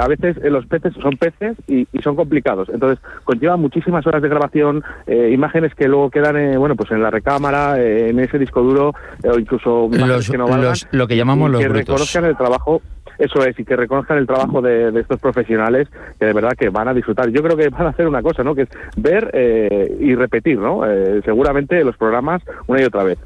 a 0.00 0.08
veces 0.08 0.36
los 0.44 0.66
peces 0.66 0.94
son 0.94 1.16
peces 1.16 1.56
y, 1.68 1.86
son 2.02 2.16
complicados, 2.16 2.68
entonces 2.68 3.02
conlleva 3.24 3.56
muchísimas 3.56 4.06
horas 4.06 4.22
de 4.22 4.28
grabación, 4.28 4.82
imágenes 5.06 5.74
que 5.74 5.88
luego 5.88 6.10
quedan 6.10 6.58
bueno 6.58 6.76
pues 6.76 6.90
en 6.92 7.02
la 7.02 7.10
recámara, 7.10 7.80
en 7.80 8.18
ese 8.20 8.38
disco 8.38 8.62
duro 8.62 8.85
o 8.88 9.38
incluso 9.38 9.88
los, 9.90 10.30
que 10.30 10.38
no 10.38 10.46
lo 10.90 11.06
que 11.06 11.16
llamamos 11.16 11.50
los 11.50 11.60
que 11.60 11.68
reconozcan 11.68 12.24
el 12.24 12.36
trabajo 12.36 12.82
eso 13.18 13.44
es, 13.44 13.58
y 13.58 13.64
que 13.64 13.76
reconozcan 13.76 14.18
el 14.18 14.26
trabajo 14.26 14.60
de, 14.60 14.92
estos 15.00 15.20
profesionales 15.20 15.88
que 16.18 16.26
de 16.26 16.32
verdad 16.32 16.52
que 16.58 16.68
van 16.68 16.88
a 16.88 16.94
disfrutar. 16.94 17.30
Yo 17.30 17.42
creo 17.42 17.56
que 17.56 17.68
van 17.68 17.86
a 17.86 17.90
hacer 17.90 18.06
una 18.06 18.22
cosa, 18.22 18.42
¿no? 18.42 18.54
Que 18.54 18.62
es 18.62 18.68
ver 18.96 19.30
eh, 19.32 19.96
y 20.00 20.14
repetir, 20.14 20.58
¿no? 20.58 20.82
Eh, 20.86 21.22
seguramente 21.24 21.82
los 21.84 21.96
programas 21.96 22.42
una 22.66 22.82
y 22.82 22.84
otra 22.84 23.04
vez. 23.04 23.18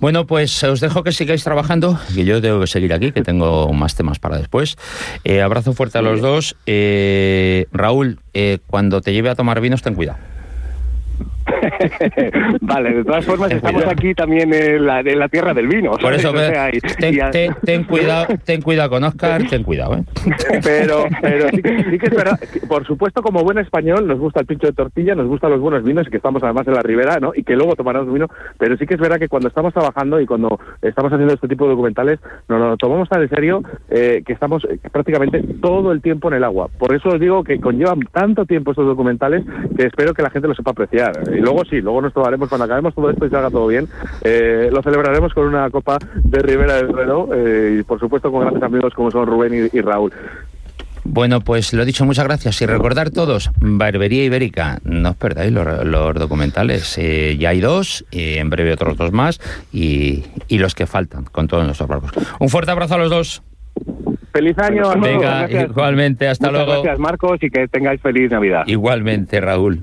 Bueno, 0.00 0.26
pues 0.26 0.64
os 0.64 0.80
dejo 0.80 1.02
que 1.02 1.12
sigáis 1.12 1.44
trabajando, 1.44 1.98
que 2.14 2.24
yo 2.24 2.40
tengo 2.40 2.60
que 2.60 2.66
seguir 2.66 2.94
aquí, 2.94 3.12
que 3.12 3.22
tengo 3.22 3.70
más 3.74 3.96
temas 3.96 4.18
para 4.18 4.38
después. 4.38 4.78
Eh, 5.24 5.42
abrazo 5.42 5.74
fuerte 5.74 5.98
a 5.98 6.02
los 6.02 6.22
dos. 6.22 6.56
Raúl, 7.72 8.18
cuando 8.66 9.02
te 9.02 9.12
lleve 9.12 9.28
a 9.28 9.34
tomar 9.34 9.60
vinos, 9.60 9.82
ten 9.82 9.94
cuidado. 9.94 10.18
vale, 12.60 12.94
de 12.94 13.04
todas 13.04 13.24
formas 13.24 13.50
estamos 13.50 13.84
aquí 13.86 14.14
también 14.14 14.52
en 14.52 14.86
la, 14.86 15.02
la 15.02 15.28
tierra 15.28 15.54
del 15.54 15.68
vino. 15.68 15.92
Por 15.92 16.14
eso, 16.14 16.32
ten, 17.62 17.84
cuidado, 17.84 18.26
ten 18.44 18.62
cuidado 18.62 18.90
con 18.90 19.04
Oscar, 19.04 19.42
ten 19.48 19.62
cuidado. 19.62 19.96
¿eh? 19.96 20.04
Pero, 20.62 21.04
pero 21.20 21.48
sí, 21.50 21.62
que 21.62 22.06
es 22.06 22.14
verdad, 22.14 22.38
por 22.68 22.86
supuesto, 22.86 23.22
como 23.22 23.42
buen 23.42 23.58
español, 23.58 24.06
nos 24.06 24.18
gusta 24.18 24.40
el 24.40 24.46
pincho 24.46 24.66
de 24.66 24.72
tortilla, 24.72 25.14
nos 25.14 25.26
gustan 25.26 25.50
los 25.50 25.60
buenos 25.60 25.82
vinos 25.84 26.06
y 26.06 26.10
que 26.10 26.16
estamos 26.16 26.42
además 26.42 26.66
en 26.66 26.74
la 26.74 26.82
ribera, 26.82 27.18
¿no? 27.20 27.32
Y 27.34 27.42
que 27.42 27.54
luego 27.54 27.74
tomaremos 27.74 28.12
vino, 28.12 28.28
pero 28.58 28.76
sí 28.76 28.86
que 28.86 28.94
es 28.94 29.00
verdad 29.00 29.18
que 29.18 29.28
cuando 29.28 29.48
estamos 29.48 29.72
trabajando 29.72 30.20
y 30.20 30.26
cuando 30.26 30.58
estamos 30.82 31.12
haciendo 31.12 31.34
este 31.34 31.48
tipo 31.48 31.64
de 31.64 31.70
documentales, 31.70 32.20
nos 32.48 32.60
lo 32.60 32.76
tomamos 32.76 33.08
tan 33.08 33.22
en 33.22 33.28
serio 33.28 33.62
eh, 33.88 34.22
que 34.26 34.32
estamos 34.32 34.64
eh, 34.64 34.78
prácticamente 34.90 35.42
todo 35.60 35.92
el 35.92 36.02
tiempo 36.02 36.28
en 36.28 36.34
el 36.34 36.44
agua. 36.44 36.68
Por 36.78 36.94
eso 36.94 37.10
os 37.10 37.20
digo 37.20 37.44
que 37.44 37.60
conllevan 37.60 38.00
tanto 38.12 38.44
tiempo 38.46 38.72
estos 38.72 38.86
documentales 38.86 39.44
que 39.76 39.86
espero 39.86 40.14
que 40.14 40.22
la 40.22 40.30
gente 40.30 40.48
lo 40.48 40.54
sepa 40.54 40.72
apreciar. 40.72 41.12
Y 41.34 41.40
luego 41.40 41.64
sí, 41.68 41.80
luego 41.80 42.02
nos 42.02 42.12
tomaremos, 42.12 42.48
cuando 42.48 42.64
acabemos 42.64 42.94
todo 42.94 43.10
esto 43.10 43.26
y 43.26 43.30
se 43.30 43.36
haga 43.36 43.50
todo 43.50 43.66
bien, 43.66 43.88
eh, 44.22 44.68
lo 44.72 44.82
celebraremos 44.82 45.32
con 45.34 45.46
una 45.46 45.70
copa 45.70 45.98
de 46.22 46.38
Ribera 46.40 46.76
del 46.76 46.88
Duero 46.88 47.28
eh, 47.34 47.78
y 47.80 47.82
por 47.82 48.00
supuesto 48.00 48.30
con 48.30 48.42
grandes 48.42 48.62
amigos 48.62 48.94
como 48.94 49.10
son 49.10 49.26
Rubén 49.26 49.70
y, 49.72 49.80
Raúl. 49.80 50.12
Bueno, 51.04 51.40
pues 51.40 51.72
lo 51.72 51.84
dicho, 51.84 52.04
muchas 52.04 52.26
gracias. 52.26 52.60
Y 52.60 52.66
recordar 52.66 53.10
todos, 53.10 53.50
Barbería 53.60 54.24
Ibérica, 54.24 54.78
no 54.84 55.10
os 55.10 55.16
perdáis 55.16 55.52
los, 55.52 56.14
documentales. 56.14 56.98
Eh, 56.98 57.36
ya 57.38 57.50
hay 57.50 57.60
dos, 57.60 58.04
en 58.10 58.50
breve 58.50 58.74
otros 58.74 58.96
dos 58.98 59.12
más, 59.12 59.40
y, 59.72 60.24
y, 60.48 60.58
los 60.58 60.74
que 60.74 60.86
faltan, 60.86 61.24
con 61.24 61.48
todos 61.48 61.64
nuestros 61.64 61.88
barcos. 61.88 62.10
Un 62.40 62.50
fuerte 62.50 62.72
abrazo 62.72 62.96
a 62.96 62.98
los 62.98 63.10
dos. 63.10 63.42
Feliz 64.32 64.58
año. 64.58 64.92
Venga, 65.00 65.48
igualmente, 65.50 66.28
hasta 66.28 66.50
luego. 66.50 66.82
Gracias, 66.82 66.98
Marcos, 66.98 67.42
y 67.42 67.50
que 67.50 67.66
tengáis 67.68 68.00
feliz 68.00 68.30
Navidad. 68.30 68.64
Igualmente, 68.66 69.40
Raúl. 69.40 69.82